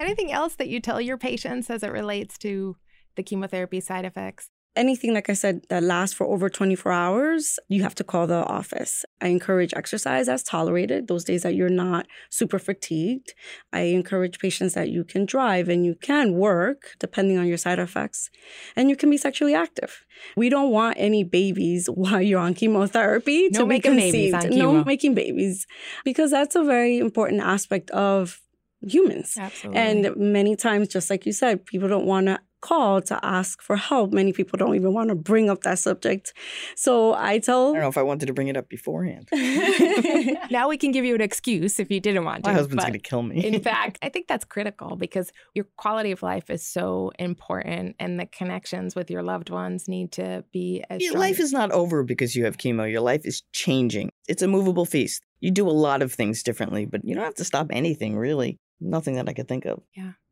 Anything 0.00 0.32
else 0.32 0.54
that 0.56 0.68
you 0.68 0.80
tell 0.80 1.00
your 1.00 1.18
patients 1.18 1.70
as 1.70 1.82
it 1.82 1.92
relates 1.92 2.38
to 2.38 2.76
the 3.16 3.22
chemotherapy 3.22 3.80
side 3.80 4.04
effects? 4.04 4.50
Anything, 4.76 5.14
like 5.14 5.30
I 5.30 5.34
said, 5.34 5.66
that 5.68 5.82
lasts 5.82 6.14
for 6.14 6.26
over 6.26 6.48
24 6.48 6.90
hours, 6.90 7.58
you 7.68 7.82
have 7.82 7.94
to 7.96 8.04
call 8.04 8.26
the 8.26 8.44
office. 8.46 9.04
I 9.20 9.28
encourage 9.28 9.72
exercise 9.74 10.28
as 10.28 10.42
tolerated, 10.42 11.08
those 11.08 11.24
days 11.24 11.42
that 11.42 11.54
you're 11.54 11.68
not 11.68 12.06
super 12.30 12.58
fatigued. 12.58 13.34
I 13.72 13.80
encourage 13.80 14.38
patients 14.38 14.74
that 14.74 14.90
you 14.90 15.04
can 15.04 15.26
drive 15.26 15.68
and 15.68 15.84
you 15.84 15.94
can 15.94 16.34
work, 16.34 16.96
depending 16.98 17.38
on 17.38 17.46
your 17.46 17.56
side 17.56 17.78
effects, 17.78 18.30
and 18.76 18.90
you 18.90 18.96
can 18.96 19.10
be 19.10 19.16
sexually 19.16 19.54
active. 19.54 20.04
We 20.36 20.48
don't 20.48 20.70
want 20.70 20.96
any 20.98 21.24
babies 21.24 21.86
while 21.94 22.20
you're 22.20 22.40
on 22.40 22.54
chemotherapy 22.54 23.48
No 23.52 23.60
to 23.60 23.66
be 23.66 23.80
conceived. 23.80 24.34
on 24.34 24.50
No 24.50 24.84
making 24.84 25.14
babies, 25.14 25.66
because 26.04 26.30
that's 26.30 26.56
a 26.56 26.64
very 26.64 26.98
important 26.98 27.42
aspect 27.42 27.90
of 27.90 28.40
humans. 28.80 29.36
Absolutely. 29.38 29.80
And 29.80 30.16
many 30.16 30.56
times, 30.56 30.88
just 30.88 31.10
like 31.10 31.26
you 31.26 31.32
said, 31.32 31.64
people 31.64 31.88
don't 31.88 32.06
want 32.06 32.26
to 32.26 32.40
call 32.64 33.02
to 33.02 33.22
ask 33.22 33.60
for 33.60 33.76
help. 33.76 34.10
Many 34.10 34.32
people 34.32 34.56
don't 34.56 34.74
even 34.74 34.94
want 34.94 35.10
to 35.10 35.14
bring 35.14 35.50
up 35.50 35.60
that 35.62 35.78
subject. 35.78 36.32
So 36.76 37.12
I 37.12 37.38
tell. 37.38 37.68
I 37.68 37.72
don't 37.72 37.82
know 37.82 37.88
if 37.88 37.98
I 37.98 38.02
wanted 38.02 38.26
to 38.26 38.32
bring 38.32 38.48
it 38.48 38.56
up 38.56 38.70
beforehand. 38.70 39.28
now 40.50 40.68
we 40.68 40.78
can 40.78 40.90
give 40.90 41.04
you 41.04 41.14
an 41.14 41.20
excuse 41.20 41.78
if 41.78 41.90
you 41.90 42.00
didn't 42.00 42.24
want 42.24 42.44
to. 42.44 42.50
My 42.50 42.54
husband's 42.54 42.84
going 42.84 42.94
to 42.94 42.98
kill 42.98 43.22
me. 43.22 43.44
in 43.44 43.60
fact, 43.70 43.98
I 44.00 44.08
think 44.08 44.28
that's 44.28 44.46
critical 44.46 44.96
because 44.96 45.30
your 45.54 45.66
quality 45.76 46.10
of 46.10 46.22
life 46.22 46.48
is 46.48 46.66
so 46.66 47.12
important 47.18 47.96
and 48.00 48.18
the 48.18 48.26
connections 48.26 48.94
with 48.94 49.10
your 49.10 49.22
loved 49.22 49.50
ones 49.50 49.86
need 49.86 50.12
to 50.12 50.44
be 50.50 50.82
as 50.88 51.02
Your 51.02 51.10
strong 51.10 51.22
life 51.22 51.40
is 51.40 51.52
not 51.52 51.70
over 51.70 52.02
because 52.02 52.34
you 52.34 52.46
have 52.46 52.56
chemo. 52.56 52.90
Your 52.90 53.02
life 53.02 53.22
is 53.24 53.42
changing. 53.52 54.10
It's 54.26 54.42
a 54.42 54.48
movable 54.48 54.86
feast. 54.86 55.22
You 55.40 55.50
do 55.50 55.68
a 55.68 55.70
lot 55.70 56.00
of 56.00 56.14
things 56.14 56.42
differently, 56.42 56.86
but 56.86 57.04
you 57.04 57.14
don't 57.14 57.24
have 57.24 57.34
to 57.34 57.44
stop 57.44 57.66
anything, 57.70 58.16
really. 58.16 58.58
Nothing 58.80 59.16
that 59.16 59.28
I 59.28 59.34
could 59.34 59.48
think 59.48 59.66
of. 59.66 59.82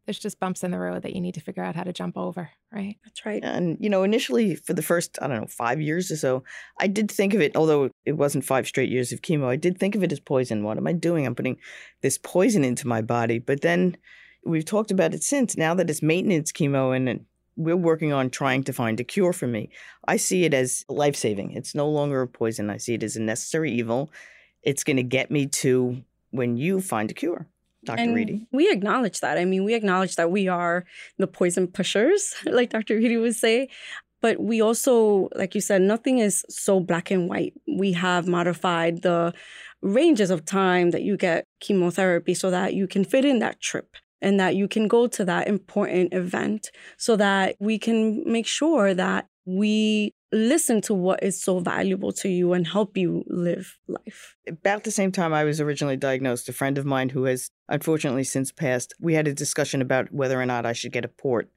There's 0.07 0.19
just 0.19 0.41
bumps 0.41 0.65
in 0.65 0.73
the 0.73 0.79
road 0.79 1.03
that 1.03 1.15
you 1.15 1.21
need 1.21 1.35
to 1.35 1.41
figure 1.41 1.63
out 1.63 1.77
how 1.77 1.85
to 1.85 1.93
jump 1.93 2.17
over, 2.17 2.51
right? 2.73 2.97
That's 3.05 3.25
right. 3.25 3.43
And, 3.45 3.77
you 3.81 3.89
know, 3.89 4.03
initially 4.03 4.57
for 4.57 4.73
the 4.73 4.83
first, 4.83 5.17
I 5.23 5.29
don't 5.29 5.41
know, 5.41 5.47
five 5.47 5.81
years 5.81 6.11
or 6.11 6.17
so, 6.17 6.43
I 6.81 6.89
did 6.89 7.11
think 7.11 7.35
of 7.35 7.41
it, 7.41 7.57
although 7.57 7.91
it 8.05 8.13
wasn't 8.13 8.45
five 8.45 8.67
straight 8.67 8.91
years 8.91 9.13
of 9.13 9.23
chemo, 9.23 9.47
I 9.47 9.57
did 9.57 9.79
think 9.79 9.95
of 9.95 10.03
it 10.03 10.11
as 10.11 10.19
poison. 10.19 10.65
What 10.65 10.77
am 10.77 10.89
I 10.89 10.93
doing? 10.93 11.25
I'm 11.25 11.37
putting 11.37 11.59
this 12.01 12.19
poison 12.19 12.65
into 12.65 12.89
my 12.89 13.01
body. 13.01 13.39
But 13.39 13.61
then 13.61 13.97
we've 14.45 14.65
talked 14.65 14.91
about 14.91 15.15
it 15.15 15.23
since. 15.23 15.57
Now 15.57 15.75
that 15.75 15.89
it's 15.89 16.03
maintenance 16.03 16.51
chemo 16.51 16.95
and 16.97 17.09
and 17.09 17.27
we're 17.57 17.77
working 17.77 18.13
on 18.13 18.31
trying 18.31 18.65
to 18.65 18.73
find 18.73 18.99
a 18.99 19.05
cure 19.05 19.33
for 19.33 19.47
me, 19.47 19.71
I 20.09 20.17
see 20.17 20.45
it 20.45 20.55
as 20.55 20.85
life 20.89 21.17
saving. 21.17 21.53
It's 21.53 21.75
no 21.75 21.89
longer 21.89 22.23
a 22.23 22.27
poison. 22.27 22.71
I 22.71 22.79
see 22.79 22.95
it 22.95 23.03
as 23.03 23.17
a 23.17 23.23
necessary 23.23 23.71
evil. 23.73 24.11
It's 24.63 24.85
going 24.85 24.97
to 24.97 25.03
get 25.03 25.31
me 25.31 25.47
to 25.47 26.03
when 26.31 26.57
you 26.57 26.81
find 26.81 27.11
a 27.11 27.15
cure, 27.15 27.47
Dr. 27.85 28.01
And 28.01 28.15
Reidy. 28.15 28.47
we 28.53 28.71
acknowledge 28.71 29.21
that. 29.21 29.39
I 29.39 29.45
mean, 29.45 29.65
we 29.65 29.75
acknowledge 29.75 30.17
that 30.17 30.31
we 30.31 30.49
are 30.49 30.85
the 31.19 31.27
poison 31.27 31.67
pushers, 31.67 32.35
like 32.47 32.71
Dr. 32.71 32.97
Reidy 32.97 33.17
would 33.17 33.35
say. 33.35 33.69
But 34.21 34.41
we 34.41 34.61
also, 34.61 35.29
like 35.35 35.55
you 35.57 35.61
said, 35.61 35.83
nothing 35.83 36.19
is 36.19 36.45
so 36.49 36.79
black 36.79 37.11
and 37.11 37.29
white. 37.29 37.55
We 37.67 37.93
have 37.93 38.29
modified 38.29 39.03
the 39.03 39.35
ranges 39.83 40.31
of 40.31 40.45
time 40.45 40.93
that 40.93 41.03
you 41.03 41.17
get 41.17 41.45
chemotherapy 41.61 42.35
so 42.35 42.51
that 42.51 42.75
you 42.75 42.87
can 42.87 43.05
fit 43.05 43.25
in 43.25 43.41
that 43.41 43.61
trip 43.61 43.97
and 44.21 44.39
that 44.39 44.55
you 44.55 44.69
can 44.69 44.87
go 44.87 45.09
to 45.09 45.25
that 45.25 45.49
important 45.49 46.15
event 46.15 46.71
so 46.97 47.17
that 47.17 47.57
we 47.59 47.81
can 47.81 48.23
make 48.25 48.47
sure 48.47 48.95
that 48.95 49.27
we 49.45 50.15
listen 50.33 50.81
to 50.81 50.95
what 50.95 51.23
is 51.23 51.41
so 51.41 51.59
valuable 51.59 52.11
to 52.11 52.29
you 52.29 52.55
and 52.55 52.67
help 52.67 52.97
you 52.97 53.23
live 53.27 53.79
life. 53.87 54.37
about 54.49 54.85
the 54.85 54.91
same 54.91 55.13
time 55.13 55.35
I 55.35 55.45
was 55.45 55.61
originally 55.61 55.97
diagnosed, 55.97 56.49
a 56.49 56.53
friend 56.53 56.79
of 56.79 56.87
mine 56.87 57.11
who 57.11 57.25
has 57.25 57.51
unfortunately 57.69 58.25
since 58.25 58.51
passed, 58.51 58.95
we 58.99 59.15
had 59.15 59.29
a 59.29 59.35
discussion 59.35 59.83
about 59.83 60.13
whether 60.13 60.41
or 60.41 60.47
not 60.47 60.67
I 60.67 60.73
should 60.73 60.93
get 60.93 61.05
a 61.05 61.09
port. 61.09 61.51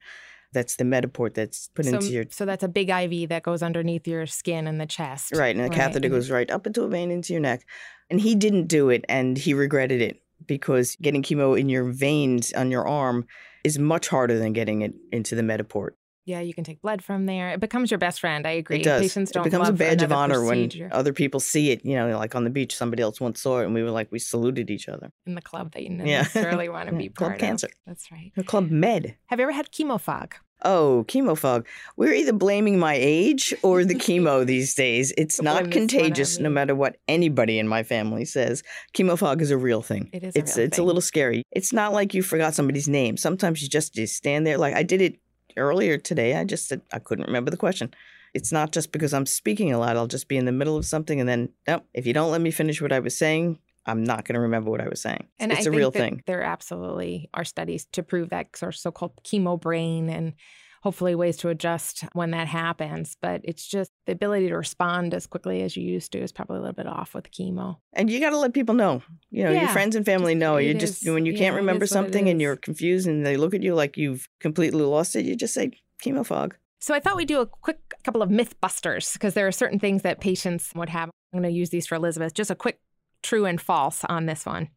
That's 0.52 0.76
the 0.76 0.84
Mediport 0.84 1.34
that's 1.34 1.68
put 1.68 1.86
so, 1.86 1.96
into 1.96 2.12
your 2.12 2.24
so 2.30 2.44
that's 2.44 2.62
a 2.62 2.68
big 2.68 2.88
IV 2.88 3.28
that 3.30 3.42
goes 3.42 3.62
underneath 3.62 4.06
your 4.06 4.26
skin 4.26 4.66
and 4.66 4.80
the 4.80 4.86
chest. 4.86 5.34
right, 5.34 5.54
and 5.54 5.64
the 5.64 5.68
Right. 5.68 5.76
catheter 5.76 6.08
goes 6.08 6.30
right 6.30 6.50
up 6.50 6.66
into 6.66 6.82
a 6.82 6.88
vein 6.88 7.10
into 7.10 7.32
your 7.32 7.42
neck. 7.42 7.66
And 8.08 8.20
he 8.20 8.34
didn't 8.34 8.68
do 8.68 8.88
it, 8.88 9.04
and 9.08 9.36
he 9.36 9.52
regretted 9.52 10.00
it 10.00 10.22
because 10.46 10.96
getting 11.02 11.22
chemo 11.22 11.58
in 11.58 11.68
your 11.68 11.90
veins 11.90 12.52
on 12.52 12.70
your 12.70 12.86
arm 12.86 13.26
is 13.64 13.78
much 13.78 14.08
harder 14.08 14.38
than 14.38 14.52
getting 14.52 14.82
it 14.82 14.94
into 15.10 15.34
the 15.34 15.42
Mediport. 15.42 15.90
Yeah, 16.26 16.40
you 16.40 16.52
can 16.54 16.64
take 16.64 16.82
blood 16.82 17.02
from 17.04 17.24
there. 17.26 17.50
It 17.50 17.60
becomes 17.60 17.90
your 17.90 17.98
best 17.98 18.18
friend. 18.20 18.46
I 18.46 18.50
agree. 18.50 18.80
It 18.80 18.82
does. 18.82 19.00
Patients 19.00 19.30
don't 19.30 19.46
it 19.46 19.50
becomes 19.50 19.68
a 19.68 19.72
badge 19.72 20.02
of 20.02 20.10
honor 20.12 20.40
procedure 20.40 20.84
when 20.86 20.92
other 20.92 21.12
people 21.12 21.38
see 21.38 21.70
it. 21.70 21.84
You 21.84 21.94
know, 21.94 22.18
like 22.18 22.34
on 22.34 22.42
the 22.42 22.50
beach, 22.50 22.74
somebody 22.76 23.00
else 23.02 23.20
once 23.20 23.40
saw 23.40 23.60
it, 23.60 23.64
and 23.66 23.74
we 23.74 23.82
were 23.84 23.92
like, 23.92 24.10
we 24.10 24.18
saluted 24.18 24.68
each 24.68 24.88
other. 24.88 25.12
in 25.24 25.36
the 25.36 25.40
club 25.40 25.72
that 25.72 25.82
you 25.84 25.90
Yeah. 25.90 26.22
necessarily 26.22 26.68
want 26.76 26.88
to 26.88 26.94
Yeah, 26.96 26.98
be 26.98 27.08
Club 27.10 27.30
part 27.30 27.40
cancer. 27.40 27.68
of. 27.68 27.72
That's 27.86 28.10
right. 28.10 28.32
The 28.34 28.42
Club 28.44 28.70
Med. 28.70 29.16
Have 29.26 29.38
you 29.38 29.44
ever 29.44 29.52
had 29.52 29.70
chemo 29.70 30.00
fog? 30.00 30.34
Oh, 30.64 31.04
chemo 31.06 31.36
fog. 31.38 31.66
We're 31.96 32.14
either 32.14 32.32
blaming 32.32 32.78
my 32.78 32.94
age 32.98 33.54
or 33.62 33.84
the 33.84 33.94
chemo 34.06 34.44
these 34.44 34.74
days. 34.74 35.12
It's 35.16 35.40
not 35.40 35.70
contagious 35.70 36.38
on 36.38 36.42
no 36.44 36.50
matter 36.50 36.74
what 36.74 36.96
anybody 37.06 37.58
in 37.60 37.68
my 37.68 37.82
family 37.84 38.24
says. 38.24 38.64
Chemo 38.94 39.16
fog 39.16 39.42
is 39.42 39.50
a 39.52 39.56
real 39.58 39.82
thing. 39.82 40.08
It 40.12 40.24
is 40.24 40.34
a 40.34 40.38
It's 40.40 40.56
real 40.56 40.66
it's 40.66 40.78
a 40.78 40.82
little 40.82 41.02
scary. 41.02 41.42
It's 41.52 41.72
not 41.72 41.92
like 41.92 42.14
you 42.14 42.22
forgot 42.22 42.54
somebody's 42.54 42.88
name. 42.88 43.16
Sometimes 43.16 43.62
you 43.62 43.68
just 43.68 43.94
just 43.94 44.16
stand 44.16 44.44
there 44.46 44.58
like 44.58 44.74
I 44.74 44.82
did 44.82 45.02
it 45.02 45.18
earlier 45.56 45.98
today. 45.98 46.36
I 46.36 46.44
just 46.44 46.68
said 46.68 46.82
I 46.92 46.98
couldn't 46.98 47.26
remember 47.26 47.50
the 47.50 47.56
question. 47.56 47.94
It's 48.34 48.52
not 48.52 48.72
just 48.72 48.92
because 48.92 49.14
I'm 49.14 49.26
speaking 49.26 49.72
a 49.72 49.78
lot. 49.78 49.96
I'll 49.96 50.06
just 50.06 50.28
be 50.28 50.36
in 50.36 50.44
the 50.44 50.52
middle 50.52 50.76
of 50.76 50.84
something 50.84 51.20
and 51.20 51.28
then 51.28 51.50
no, 51.66 51.82
if 51.94 52.06
you 52.06 52.12
don't 52.12 52.30
let 52.30 52.40
me 52.40 52.50
finish 52.50 52.82
what 52.82 52.92
I 52.92 52.98
was 52.98 53.16
saying, 53.16 53.58
I'm 53.86 54.02
not 54.02 54.24
going 54.24 54.34
to 54.34 54.40
remember 54.40 54.70
what 54.70 54.80
I 54.80 54.88
was 54.88 55.00
saying. 55.00 55.26
And 55.38 55.52
it's 55.52 55.66
I 55.66 55.70
a 55.70 55.72
real 55.72 55.90
thing. 55.90 56.22
There 56.26 56.42
absolutely 56.42 57.30
are 57.32 57.44
studies 57.44 57.86
to 57.92 58.02
prove 58.02 58.30
that 58.30 58.56
sort 58.56 58.74
so-called 58.74 59.20
chemo 59.24 59.60
brain 59.60 60.10
and 60.10 60.34
hopefully 60.82 61.14
ways 61.14 61.36
to 61.38 61.48
adjust 61.48 62.04
when 62.12 62.30
that 62.32 62.46
happens. 62.48 63.16
But 63.20 63.40
it's 63.44 63.66
just 63.66 63.90
the 64.06 64.12
ability 64.12 64.48
to 64.48 64.56
respond 64.56 65.14
as 65.14 65.26
quickly 65.26 65.62
as 65.62 65.76
you 65.76 65.82
used 65.84 66.12
to 66.12 66.18
is 66.18 66.32
probably 66.32 66.58
a 66.58 66.60
little 66.60 66.74
bit 66.74 66.86
off 66.86 67.14
with 67.14 67.30
chemo. 67.30 67.76
And 67.92 68.10
you 68.10 68.20
got 68.20 68.30
to 68.30 68.38
let 68.38 68.52
people 68.54 68.74
know. 68.74 69.02
You 69.30 69.44
know, 69.44 69.50
your 69.50 69.68
friends 69.68 69.96
and 69.96 70.04
family 70.06 70.34
just- 70.34 70.40
know. 70.40 70.56
it 70.56 70.64
You 70.66 70.74
just 70.74 71.02
is- 71.02 71.10
when 71.12 71.26
you 71.26 71.32
yeah, 71.32 71.38
can't 71.38 71.54
it 71.54 71.58
remember 71.58 71.84
is 71.84 71.90
what 71.90 72.00
it 72.00 72.04
something 72.04 72.28
and 72.28 72.40
you're 72.40 72.56
confused 72.56 73.06
and 73.06 73.24
they 73.26 73.36
look 73.36 73.54
at 73.54 73.62
you 73.62 73.74
like 73.74 73.96
you've 73.96 74.28
completely 74.40 74.82
lost 74.84 75.16
it, 75.16 75.24
you 75.24 75.36
just 75.36 75.54
say 75.54 75.70
chemo 76.04 76.24
fog. 76.24 76.56
So 76.78 76.94
I 76.94 77.00
thought 77.00 77.16
we'd 77.16 77.26
do 77.28 77.40
a 77.40 77.46
quick 77.46 77.78
couple 78.04 78.22
of 78.22 78.30
myth 78.30 78.60
busters 78.60 79.14
because 79.14 79.34
there 79.34 79.46
are 79.46 79.52
certain 79.52 79.78
things 79.78 80.02
that 80.02 80.20
patients 80.20 80.72
would 80.76 80.90
have. 80.90 81.08
I'm 81.32 81.40
going 81.40 81.52
to 81.52 81.58
use 81.58 81.70
these 81.70 81.86
for 81.86 81.94
Elizabeth. 81.96 82.34
Just 82.34 82.50
a 82.50 82.54
quick 82.54 82.78
true 83.22 83.44
and 83.46 83.60
false 83.60 84.04
on 84.04 84.26
this 84.26 84.46
one. 84.46 84.68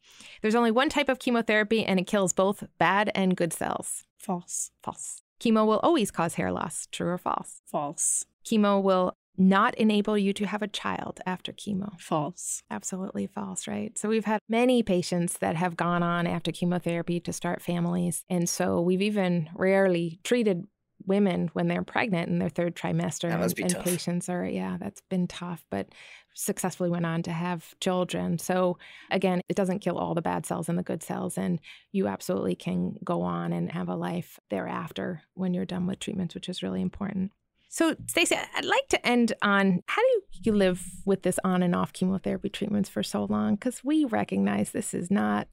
There's 0.42 0.56
only 0.56 0.72
one 0.72 0.90
type 0.90 1.10
of 1.10 1.20
chemotherapy 1.20 1.86
and 1.86 2.00
it 2.00 2.08
kills 2.08 2.34
both 2.34 2.64
bad 2.80 3.12
and 3.14 3.36
good 3.36 3.54
cells. 3.54 4.06
False. 4.18 4.72
False. 4.82 5.22
Chemo 5.40 5.66
will 5.66 5.80
always 5.80 6.12
cause 6.12 6.36
hair 6.36 6.52
loss. 6.52 6.88
True 6.92 7.10
or 7.10 7.18
false? 7.18 7.62
False. 7.66 8.26
Chemo 8.46 8.82
will 8.82 9.16
not 9.38 9.74
enable 9.76 10.18
you 10.18 10.34
to 10.34 10.46
have 10.46 10.62
a 10.62 10.68
child 10.68 11.22
after 11.26 11.54
chemo. 11.54 11.98
False. 12.00 12.62
Absolutely 12.70 13.26
false, 13.26 13.68
right? 13.68 13.98
So 13.98 14.10
we've 14.10 14.26
had 14.26 14.42
many 14.50 14.84
patients 14.84 15.38
that 15.38 15.56
have 15.56 15.78
gone 15.78 16.04
on 16.04 16.28
after 16.28 16.52
chemotherapy 16.52 17.22
to 17.22 17.32
start 17.32 17.62
families. 17.62 18.26
And 18.30 18.50
so 18.50 18.82
we've 18.82 19.02
even 19.02 19.50
rarely 19.56 20.20
treated 20.24 20.66
women 21.06 21.50
when 21.54 21.70
they're 21.70 21.84
pregnant 21.84 22.28
in 22.28 22.40
their 22.40 22.50
third 22.50 22.76
trimester. 22.76 23.30
That 23.30 23.40
must 23.40 23.56
be 23.56 23.64
and, 23.64 23.72
tough. 23.72 23.86
patients 23.86 24.28
are, 24.28 24.46
yeah, 24.46 24.76
that's 24.78 25.02
been 25.10 25.28
tough, 25.28 25.66
but 25.70 25.88
successfully 26.40 26.90
went 26.90 27.06
on 27.06 27.22
to 27.24 27.32
have 27.32 27.78
children. 27.80 28.38
So 28.40 28.78
again, 29.12 29.42
it 29.50 29.56
doesn't 29.56 29.80
kill 29.80 29.98
all 29.98 30.16
the 30.16 30.22
bad 30.22 30.46
cells 30.46 30.70
and 30.70 30.78
the 30.78 30.84
good 30.84 31.04
cells. 31.04 31.38
And 31.38 31.60
you 31.92 32.08
absolutely 32.08 32.56
can 32.56 32.96
go 33.04 33.22
on 33.22 33.52
and 33.52 33.72
have 33.72 33.90
a 33.90 33.96
life 33.96 34.40
thereafter 34.50 35.24
when 35.34 35.54
you're 35.54 35.66
done 35.66 35.86
with 35.86 36.00
treatments, 36.00 36.34
which 36.34 36.50
is 36.50 36.64
really 36.64 36.82
important. 36.82 37.32
So, 37.72 37.96
Stacy, 38.08 38.36
I'd 38.56 38.66
like 38.66 38.88
to 38.90 39.06
end 39.06 39.34
on 39.44 39.84
how 39.86 40.02
do 40.02 40.22
you 40.42 40.54
live 40.54 40.84
with 41.06 41.22
this 41.22 41.40
on 41.44 41.62
and 41.62 41.76
off 41.76 41.94
chemotherapy 41.94 42.50
treatments 42.50 42.90
for 42.90 43.04
so 43.04 43.26
long? 43.26 43.56
Because 43.56 43.84
we 43.84 44.06
recognize 44.06 44.72
this 44.72 44.96
is 44.96 45.12
not 45.12 45.48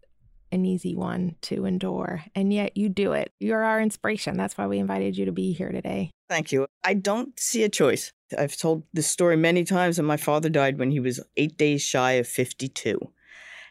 an 0.50 0.64
easy 0.64 0.94
one 0.94 1.34
to 1.42 1.66
endure, 1.66 2.24
and 2.34 2.52
yet 2.52 2.76
you 2.76 2.88
do 2.88 3.12
it. 3.12 3.32
You're 3.38 3.62
our 3.62 3.80
inspiration. 3.80 4.38
That's 4.38 4.56
why 4.56 4.66
we 4.66 4.78
invited 4.78 5.18
you 5.18 5.26
to 5.26 5.32
be 5.32 5.52
here 5.52 5.72
today. 5.72 6.10
Thank 6.30 6.52
you. 6.52 6.66
I 6.82 6.94
don't 6.94 7.38
see 7.38 7.64
a 7.64 7.68
choice. 7.68 8.12
I've 8.36 8.56
told 8.56 8.84
this 8.92 9.06
story 9.06 9.36
many 9.36 9.64
times, 9.64 9.98
and 9.98 10.08
my 10.08 10.16
father 10.16 10.48
died 10.48 10.78
when 10.78 10.90
he 10.90 11.00
was 11.00 11.20
eight 11.36 11.56
days 11.56 11.82
shy 11.82 12.12
of 12.12 12.26
52. 12.26 12.98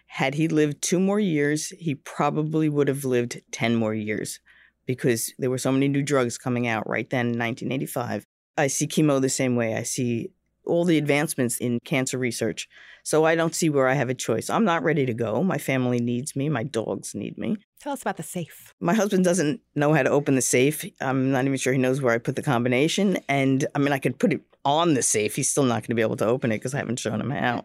Had 0.08 0.36
he 0.36 0.48
lived 0.48 0.82
two 0.82 1.00
more 1.00 1.20
years, 1.20 1.70
he 1.70 1.96
probably 1.96 2.70
would 2.70 2.88
have 2.88 3.04
lived 3.04 3.42
10 3.52 3.76
more 3.76 3.94
years 3.94 4.40
because 4.86 5.34
there 5.40 5.50
were 5.50 5.58
so 5.58 5.72
many 5.72 5.88
new 5.88 6.04
drugs 6.04 6.38
coming 6.38 6.68
out 6.68 6.88
right 6.88 7.10
then 7.10 7.28
in 7.28 7.40
1985. 7.40 8.26
I 8.58 8.68
see 8.68 8.88
chemo 8.88 9.20
the 9.20 9.30
same 9.30 9.56
way. 9.56 9.76
I 9.76 9.84
see 9.84 10.32
all 10.66 10.86
the 10.86 10.98
advancements 10.98 11.58
in 11.58 11.80
cancer 11.86 12.18
research. 12.18 12.68
So 13.04 13.24
I 13.24 13.36
don't 13.36 13.54
see 13.54 13.70
where 13.70 13.88
I 13.88 13.94
have 13.94 14.10
a 14.10 14.16
choice. 14.16 14.50
I'm 14.50 14.66
not 14.66 14.84
ready 14.84 15.06
to 15.06 15.14
go. 15.14 15.44
My 15.44 15.58
family 15.58 16.00
needs 16.00 16.36
me. 16.36 16.50
My 16.50 16.64
dogs 16.64 17.14
need 17.14 17.38
me. 17.38 17.58
Tell 17.80 17.94
us 17.94 18.02
about 18.02 18.18
the 18.18 18.24
safe. 18.24 18.74
My 18.80 18.94
husband 18.94 19.24
doesn't 19.24 19.62
know 19.76 19.94
how 19.94 20.02
to 20.02 20.10
open 20.10 20.36
the 20.36 20.42
safe. 20.42 20.84
I'm 21.00 21.32
not 21.32 21.46
even 21.46 21.58
sure 21.58 21.74
he 21.74 21.80
knows 21.80 22.02
where 22.02 22.14
I 22.14 22.18
put 22.18 22.36
the 22.36 22.42
combination. 22.42 23.20
And 23.30 23.68
I 23.76 23.80
mean, 23.80 23.94
I 23.94 24.00
could 24.00 24.18
put 24.18 24.34
it 24.34 24.42
on 24.66 24.96
the 24.96 25.04
safe. 25.04 25.36
He's 25.36 25.50
still 25.50 25.64
not 25.64 25.84
going 25.84 25.90
to 25.90 25.96
be 25.96 26.02
able 26.02 26.18
to 26.18 26.26
open 26.26 26.52
it 26.52 26.58
because 26.58 26.74
I 26.74 26.80
haven't 26.80 27.00
shown 27.00 27.22
him 27.22 27.30
how. 27.30 27.64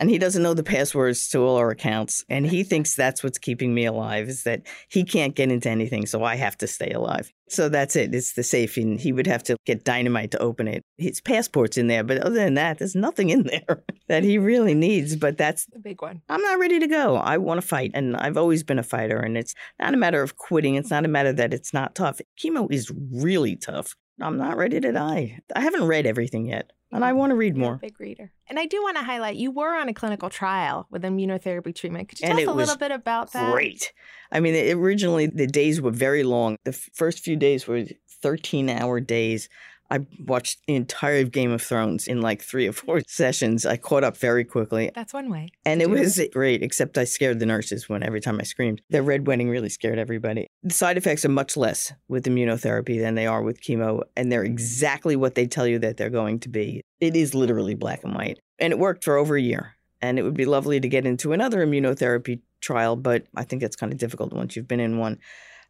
And 0.00 0.10
he 0.10 0.18
doesn't 0.18 0.42
know 0.42 0.54
the 0.54 0.64
passwords 0.64 1.28
to 1.28 1.38
all 1.38 1.56
our 1.56 1.70
accounts. 1.70 2.24
And 2.28 2.46
he 2.46 2.64
thinks 2.64 2.96
that's 2.96 3.22
what's 3.22 3.38
keeping 3.38 3.74
me 3.74 3.84
alive 3.84 4.28
is 4.28 4.42
that 4.42 4.62
he 4.88 5.04
can't 5.04 5.36
get 5.36 5.52
into 5.52 5.70
anything. 5.70 6.06
So 6.06 6.24
I 6.24 6.34
have 6.34 6.58
to 6.58 6.66
stay 6.66 6.90
alive. 6.90 7.32
So 7.48 7.68
that's 7.68 7.94
it. 7.94 8.12
It's 8.12 8.32
the 8.32 8.42
safe. 8.42 8.76
And 8.76 8.98
he 8.98 9.12
would 9.12 9.28
have 9.28 9.44
to 9.44 9.56
get 9.66 9.84
dynamite 9.84 10.32
to 10.32 10.42
open 10.42 10.66
it. 10.66 10.82
His 10.98 11.20
passport's 11.20 11.78
in 11.78 11.86
there. 11.86 12.02
But 12.02 12.18
other 12.18 12.34
than 12.34 12.54
that, 12.54 12.78
there's 12.78 12.96
nothing 12.96 13.30
in 13.30 13.42
there 13.68 13.84
that 14.08 14.24
he 14.24 14.36
really 14.36 14.74
needs. 14.74 15.14
But 15.14 15.38
that's 15.38 15.66
the 15.66 15.78
big 15.78 16.02
one. 16.02 16.22
I'm 16.28 16.42
not 16.42 16.58
ready 16.58 16.80
to 16.80 16.88
go. 16.88 17.14
I 17.16 17.38
want 17.38 17.60
to 17.60 17.66
fight. 17.66 17.92
And 17.94 18.16
I've 18.16 18.36
always 18.36 18.64
been 18.64 18.80
a 18.80 18.84
fighter. 18.84 19.20
And 19.20 19.38
it's 19.38 19.54
not 19.78 19.94
a 19.94 19.98
matter 19.98 20.22
of 20.22 20.36
quitting. 20.36 20.74
It's 20.74 20.90
not 20.90 21.04
a 21.04 21.08
matter 21.08 21.32
that 21.34 21.54
it's 21.54 21.72
not 21.72 21.94
tough. 21.94 22.20
Chemo 22.36 22.70
is 22.72 22.90
really 23.12 23.54
tough. 23.54 23.94
I'm 24.20 24.36
not 24.36 24.56
ready 24.56 24.80
to 24.80 24.92
die. 24.92 25.40
I 25.54 25.60
haven't 25.60 25.84
read 25.86 26.06
everything 26.06 26.46
yet, 26.46 26.72
and 26.92 27.04
I 27.04 27.12
want 27.12 27.30
to 27.30 27.36
read 27.36 27.56
more. 27.56 27.76
big 27.76 27.98
reader. 27.98 28.32
And 28.48 28.58
I 28.58 28.66
do 28.66 28.82
want 28.82 28.96
to 28.96 29.02
highlight 29.02 29.36
you 29.36 29.50
were 29.50 29.74
on 29.74 29.88
a 29.88 29.94
clinical 29.94 30.30
trial 30.30 30.86
with 30.90 31.02
immunotherapy 31.02 31.74
treatment. 31.74 32.08
Could 32.08 32.20
you 32.20 32.28
and 32.28 32.38
tell 32.38 32.50
us 32.50 32.54
a 32.54 32.56
little 32.56 32.76
bit 32.76 32.92
about 32.92 33.32
that? 33.32 33.52
Great. 33.52 33.92
I 34.30 34.40
mean, 34.40 34.54
originally 34.76 35.26
the 35.26 35.46
days 35.46 35.80
were 35.80 35.90
very 35.90 36.22
long. 36.22 36.56
The 36.64 36.72
first 36.72 37.20
few 37.20 37.36
days 37.36 37.66
were 37.66 37.84
13 38.22 38.68
hour 38.68 39.00
days. 39.00 39.48
I 39.90 40.06
watched 40.26 40.60
the 40.66 40.74
entire 40.74 41.24
Game 41.24 41.52
of 41.52 41.62
Thrones 41.62 42.06
in 42.06 42.20
like 42.20 42.42
three 42.42 42.66
or 42.66 42.72
four 42.72 43.02
sessions. 43.06 43.66
I 43.66 43.76
caught 43.76 44.04
up 44.04 44.16
very 44.16 44.44
quickly. 44.44 44.90
That's 44.94 45.12
one 45.12 45.30
way. 45.30 45.50
And 45.64 45.82
it 45.82 45.90
was 45.90 46.18
it. 46.18 46.32
great, 46.32 46.62
except 46.62 46.98
I 46.98 47.04
scared 47.04 47.38
the 47.38 47.46
nurses 47.46 47.88
when 47.88 48.02
every 48.02 48.20
time 48.20 48.38
I 48.40 48.44
screamed. 48.44 48.80
The 48.90 49.02
red 49.02 49.26
wedding 49.26 49.50
really 49.50 49.68
scared 49.68 49.98
everybody. 49.98 50.48
The 50.62 50.74
side 50.74 50.96
effects 50.96 51.24
are 51.24 51.30
much 51.30 51.56
less 51.56 51.92
with 52.08 52.24
immunotherapy 52.24 53.00
than 53.00 53.14
they 53.14 53.26
are 53.26 53.42
with 53.42 53.60
chemo, 53.60 54.02
and 54.16 54.30
they're 54.32 54.44
exactly 54.44 55.16
what 55.16 55.34
they 55.34 55.46
tell 55.46 55.66
you 55.66 55.78
that 55.80 55.96
they're 55.96 56.10
going 56.10 56.40
to 56.40 56.48
be. 56.48 56.82
It 57.00 57.16
is 57.16 57.34
literally 57.34 57.74
black 57.74 58.04
and 58.04 58.14
white. 58.14 58.38
And 58.58 58.72
it 58.72 58.78
worked 58.78 59.04
for 59.04 59.16
over 59.16 59.36
a 59.36 59.42
year. 59.42 59.76
And 60.00 60.18
it 60.18 60.22
would 60.22 60.34
be 60.34 60.44
lovely 60.44 60.80
to 60.80 60.88
get 60.88 61.06
into 61.06 61.32
another 61.32 61.66
immunotherapy 61.66 62.40
trial, 62.60 62.96
but 62.96 63.26
I 63.36 63.44
think 63.44 63.62
that's 63.62 63.76
kind 63.76 63.92
of 63.92 63.98
difficult 63.98 64.32
once 64.32 64.54
you've 64.54 64.68
been 64.68 64.80
in 64.80 64.98
one. 64.98 65.18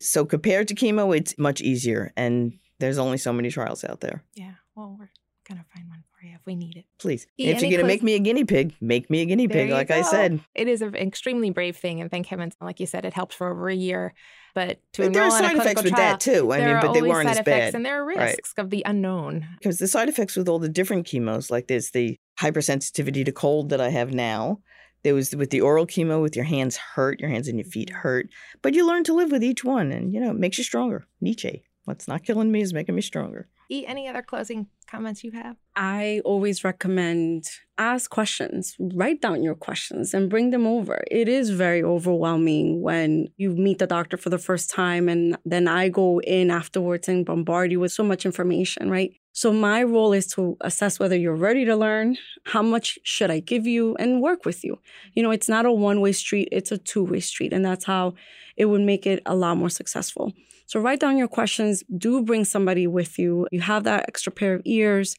So 0.01 0.25
compared 0.25 0.69
to 0.69 0.75
chemo, 0.75 1.17
it's 1.17 1.39
much 1.39 1.61
easier. 1.61 2.13
And 2.17 2.55
there's 2.79 2.99
only 2.99 3.19
so 3.19 3.33
many 3.33 3.51
trials 3.51 3.85
out 3.85 4.01
there. 4.01 4.23
Yeah. 4.35 4.55
Well, 4.75 4.97
we're 4.99 5.11
gonna 5.49 5.65
find 5.75 5.89
one 5.89 6.03
for 6.11 6.27
you 6.27 6.35
if 6.35 6.41
we 6.47 6.57
need 6.57 6.77
it. 6.77 6.85
Please. 6.99 7.27
if 7.37 7.63
you're 7.63 7.71
gonna 7.71 7.87
make 7.87 8.03
me 8.03 8.15
a 8.15 8.19
guinea 8.19 8.45
pig, 8.45 8.75
make 8.81 9.11
me 9.11 9.23
a 9.23 9.27
guinea 9.27 9.49
pig, 9.49 9.71
like 9.71 9.89
go. 9.89 9.95
I 9.97 10.03
said. 10.03 10.41
It 10.55 10.69
is 10.69 10.83
an 10.83 10.95
extremely 10.95 11.51
brave 11.51 11.77
thing, 11.77 12.01
and 12.01 12.11
thank 12.11 12.27
heavens, 12.27 12.55
like 12.61 12.81
you 12.81 12.87
said, 12.87 13.05
it 13.05 13.13
helped 13.13 13.35
for 13.35 13.51
over 13.51 13.69
a 13.69 13.75
year. 13.75 14.15
But 14.55 14.81
to 14.95 15.03
but 15.03 15.13
there 15.13 15.25
are 15.25 15.31
side 15.31 15.57
effects 15.57 15.83
with 15.83 15.93
trial, 15.93 16.13
that 16.13 16.21
too. 16.21 16.53
I 16.53 16.65
mean, 16.65 16.79
but 16.81 16.93
they 16.93 17.03
weren't 17.03 17.29
as 17.29 17.41
bad. 17.41 17.75
And 17.75 17.85
there 17.85 18.01
are 18.01 18.07
risks 18.07 18.55
right. 18.57 18.65
of 18.65 18.71
the 18.71 18.83
unknown. 18.87 19.47
Because 19.59 19.79
the 19.79 19.89
side 19.89 20.09
effects 20.09 20.37
with 20.37 20.49
all 20.49 20.59
the 20.59 20.69
different 20.69 21.07
chemos, 21.07 21.51
like 21.51 21.67
there's 21.67 21.91
the 21.91 22.17
hypersensitivity 22.41 23.25
to 23.25 23.33
cold 23.33 23.71
that 23.71 23.81
I 23.81 23.91
have 23.91 24.13
now. 24.13 24.61
There 25.03 25.15
was 25.15 25.37
with 25.37 25.51
the 25.51 25.61
oral 25.61 25.87
chemo, 25.87 26.23
with 26.23 26.35
your 26.35 26.47
hands 26.47 26.77
hurt, 26.77 27.21
your 27.21 27.29
hands 27.29 27.49
and 27.49 27.59
your 27.59 27.67
feet 27.67 27.91
mm-hmm. 27.91 27.99
hurt. 27.99 28.29
But 28.63 28.75
you 28.75 28.87
learn 28.87 29.05
to 29.05 29.13
live 29.13 29.31
with 29.31 29.45
each 29.45 29.65
one, 29.65 29.93
and 29.93 30.13
you 30.13 30.21
know, 30.21 30.31
it 30.31 30.39
makes 30.39 30.57
you 30.57 30.65
stronger. 30.65 31.07
Nietzsche. 31.21 31.65
What's 31.85 32.09
not 32.09 32.25
killing 32.25 32.51
me 32.51 32.63
is 32.63 32.73
making 32.73 32.95
me 32.95 33.03
stronger. 33.03 33.49
E, 33.71 33.87
any 33.87 34.09
other 34.09 34.23
closing 34.23 34.69
comments 34.87 35.25
you 35.25 35.33
have? 35.33 35.57
I 35.77 36.21
always 36.25 36.65
recommend 36.65 37.47
ask 37.77 38.11
questions, 38.11 38.77
write 38.79 39.21
down 39.21 39.43
your 39.43 39.55
questions 39.55 40.15
and 40.15 40.31
bring 40.31 40.51
them 40.51 40.67
over. 40.67 41.03
It 41.11 41.29
is 41.29 41.51
very 41.51 41.83
overwhelming 41.83 42.83
when 42.83 43.29
you 43.37 43.51
meet 43.51 43.79
the 43.79 43.87
doctor 43.87 44.17
for 44.17 44.31
the 44.31 44.39
first 44.39 44.71
time 44.71 45.09
and 45.09 45.37
then 45.45 45.67
I 45.67 45.89
go 45.89 46.21
in 46.21 46.51
afterwards 46.51 47.09
and 47.09 47.27
bombard 47.27 47.73
you 47.73 47.81
with 47.81 47.93
so 47.93 48.05
much 48.05 48.25
information, 48.25 48.91
right? 48.91 49.13
So 49.33 49.53
my 49.53 49.83
role 49.83 50.13
is 50.13 50.29
to 50.35 50.57
assess 50.61 51.01
whether 51.01 51.17
you're 51.17 51.35
ready 51.35 51.65
to 51.65 51.75
learn, 51.75 52.17
how 52.45 52.63
much 52.63 52.99
should 53.03 53.31
I 53.31 53.41
give 53.41 53.67
you 53.67 53.97
and 53.97 54.23
work 54.23 54.45
with 54.45 54.63
you. 54.63 54.79
You 55.15 55.25
know, 55.25 55.33
it's 55.33 55.49
not 55.49 55.67
a 55.67 55.73
one-way 55.73 56.13
street, 56.13 56.49
it's 56.53 56.71
a 56.71 56.79
two-way 56.79 57.21
street 57.21 57.53
and 57.53 57.65
that's 57.65 57.85
how 57.85 58.15
it 58.57 58.67
would 58.67 58.83
make 58.83 59.07
it 59.07 59.21
a 59.27 59.35
lot 59.35 59.57
more 59.57 59.71
successful. 59.71 60.33
So 60.67 60.81
write 60.81 61.01
down 61.01 61.19
your 61.19 61.29
questions. 61.29 61.83
Do 61.97 62.23
bring 62.23 62.45
somebody 62.45 62.87
with 62.87 63.19
you. 63.19 63.47
You 63.53 63.61
have 63.61 63.85
that 63.85 64.05
extra 64.09 64.33
pair 64.33 64.55
of 64.55 64.63
ears 64.65 65.17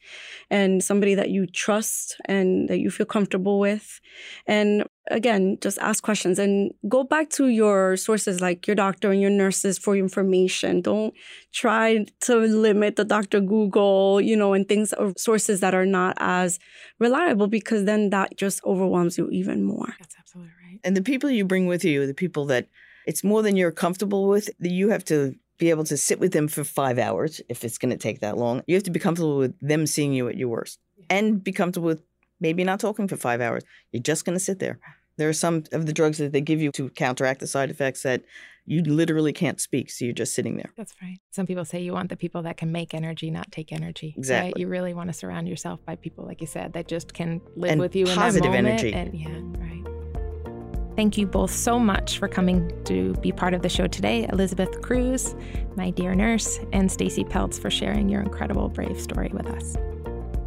and 0.49 0.83
somebody 0.83 1.15
that 1.15 1.29
you 1.29 1.45
trust 1.45 2.17
and 2.25 2.67
that 2.69 2.79
you 2.79 2.89
feel 2.89 3.05
comfortable 3.05 3.59
with. 3.59 3.99
And 4.47 4.85
again, 5.11 5.57
just 5.61 5.77
ask 5.79 6.03
questions 6.03 6.39
and 6.39 6.73
go 6.89 7.03
back 7.03 7.29
to 7.31 7.47
your 7.47 7.95
sources 7.95 8.41
like 8.41 8.65
your 8.65 8.75
doctor 8.75 9.11
and 9.11 9.21
your 9.21 9.29
nurses 9.29 9.77
for 9.77 9.95
information. 9.95 10.81
Don't 10.81 11.13
try 11.53 12.05
to 12.21 12.35
limit 12.37 12.95
the 12.95 13.05
Dr. 13.05 13.39
Google, 13.39 14.19
you 14.19 14.35
know, 14.35 14.53
and 14.53 14.67
things 14.67 14.93
or 14.93 15.13
sources 15.17 15.59
that 15.59 15.75
are 15.75 15.85
not 15.85 16.15
as 16.19 16.59
reliable 16.99 17.47
because 17.47 17.85
then 17.85 18.09
that 18.09 18.35
just 18.37 18.63
overwhelms 18.65 19.17
you 19.17 19.29
even 19.29 19.63
more. 19.63 19.95
That's 19.99 20.15
absolutely 20.19 20.53
right. 20.63 20.79
And 20.83 20.97
the 20.97 21.03
people 21.03 21.29
you 21.29 21.45
bring 21.45 21.67
with 21.67 21.83
you, 21.83 22.07
the 22.07 22.13
people 22.13 22.45
that 22.47 22.67
it's 23.05 23.23
more 23.23 23.41
than 23.41 23.55
you're 23.55 23.71
comfortable 23.71 24.27
with. 24.27 24.49
You 24.59 24.89
have 24.89 25.05
to 25.05 25.35
be 25.57 25.69
able 25.69 25.85
to 25.85 25.97
sit 25.97 26.19
with 26.19 26.33
them 26.33 26.47
for 26.47 26.63
five 26.63 26.99
hours 26.99 27.41
if 27.49 27.63
it's 27.63 27.77
going 27.77 27.91
to 27.91 27.97
take 27.97 28.19
that 28.19 28.37
long. 28.37 28.61
You 28.67 28.75
have 28.75 28.83
to 28.83 28.91
be 28.91 28.99
comfortable 28.99 29.37
with 29.37 29.57
them 29.61 29.87
seeing 29.87 30.13
you 30.13 30.27
at 30.27 30.37
your 30.37 30.49
worst 30.49 30.79
and 31.09 31.43
be 31.43 31.51
comfortable 31.51 31.87
with 31.87 32.03
maybe 32.39 32.63
not 32.63 32.79
talking 32.79 33.07
for 33.07 33.15
five 33.15 33.41
hours. 33.41 33.63
You're 33.91 34.03
just 34.03 34.25
going 34.25 34.37
to 34.37 34.43
sit 34.43 34.59
there. 34.59 34.79
There 35.17 35.29
are 35.29 35.33
some 35.33 35.63
of 35.71 35.85
the 35.85 35.93
drugs 35.93 36.17
that 36.17 36.33
they 36.33 36.41
give 36.41 36.61
you 36.61 36.71
to 36.73 36.89
counteract 36.89 37.39
the 37.39 37.47
side 37.47 37.69
effects 37.69 38.03
that 38.03 38.23
you 38.65 38.81
literally 38.81 39.31
can't 39.31 39.61
speak, 39.61 39.89
so 39.91 40.03
you're 40.03 40.13
just 40.13 40.33
sitting 40.33 40.57
there. 40.57 40.71
That's 40.75 40.93
right. 41.01 41.19
Some 41.31 41.45
people 41.45 41.63
say 41.63 41.81
you 41.81 41.93
want 41.93 42.09
the 42.09 42.17
people 42.17 42.41
that 42.41 42.57
can 42.57 42.71
make 42.71 42.93
energy, 42.93 43.29
not 43.31 43.51
take 43.51 43.71
energy. 43.71 44.13
Exactly. 44.17 44.47
Right? 44.47 44.57
You 44.57 44.67
really 44.67 44.93
want 44.93 45.07
to 45.09 45.13
surround 45.13 45.47
yourself 45.47 45.85
by 45.85 45.95
people, 45.95 46.25
like 46.25 46.41
you 46.41 46.47
said, 46.47 46.73
that 46.73 46.87
just 46.87 47.13
can 47.13 47.41
live 47.55 47.71
and 47.71 47.79
with 47.79 47.95
you 47.95 48.05
positive 48.07 48.53
in 48.53 48.65
that 48.65 48.83
moment. 48.83 48.83
energy. 48.83 48.93
And 48.93 49.57
yeah, 49.57 49.63
right. 49.63 49.94
Thank 50.95 51.17
you 51.17 51.27
both 51.27 51.51
so 51.51 51.77
much 51.77 52.19
for 52.19 52.29
coming 52.29 52.71
to 52.85 53.13
be 53.15 53.33
part 53.33 53.53
of 53.53 53.61
the 53.61 53.69
show 53.69 53.85
today. 53.85 54.25
Elizabeth 54.31 54.81
Cruz, 54.81 55.35
my 55.75 55.89
dear 55.89 56.15
nurse, 56.15 56.61
and 56.71 56.89
Stacy 56.89 57.25
Peltz 57.25 57.59
for 57.59 57.69
sharing 57.69 58.07
your 58.07 58.21
incredible 58.21 58.69
brave 58.69 58.97
story 58.99 59.29
with 59.33 59.47
us. 59.47 59.75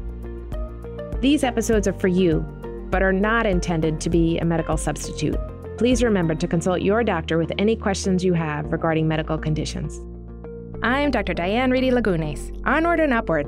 These 1.23 1.45
episodes 1.45 1.87
are 1.87 1.93
for 1.93 2.09
you, 2.09 2.41
but 2.89 3.01
are 3.01 3.13
not 3.13 3.45
intended 3.45 4.01
to 4.01 4.09
be 4.09 4.37
a 4.39 4.43
medical 4.43 4.75
substitute. 4.75 5.37
Please 5.77 6.03
remember 6.03 6.35
to 6.35 6.47
consult 6.49 6.81
your 6.81 7.01
doctor 7.01 7.37
with 7.37 7.49
any 7.57 7.77
questions 7.77 8.25
you 8.25 8.33
have 8.33 8.65
regarding 8.73 9.07
medical 9.07 9.37
conditions. 9.37 10.01
I'm 10.83 11.11
Dr. 11.11 11.33
Diane 11.33 11.71
Reidy 11.71 11.91
Lagunes. 11.91 12.51
Onward 12.65 12.99
and 12.99 13.13
upward. 13.13 13.47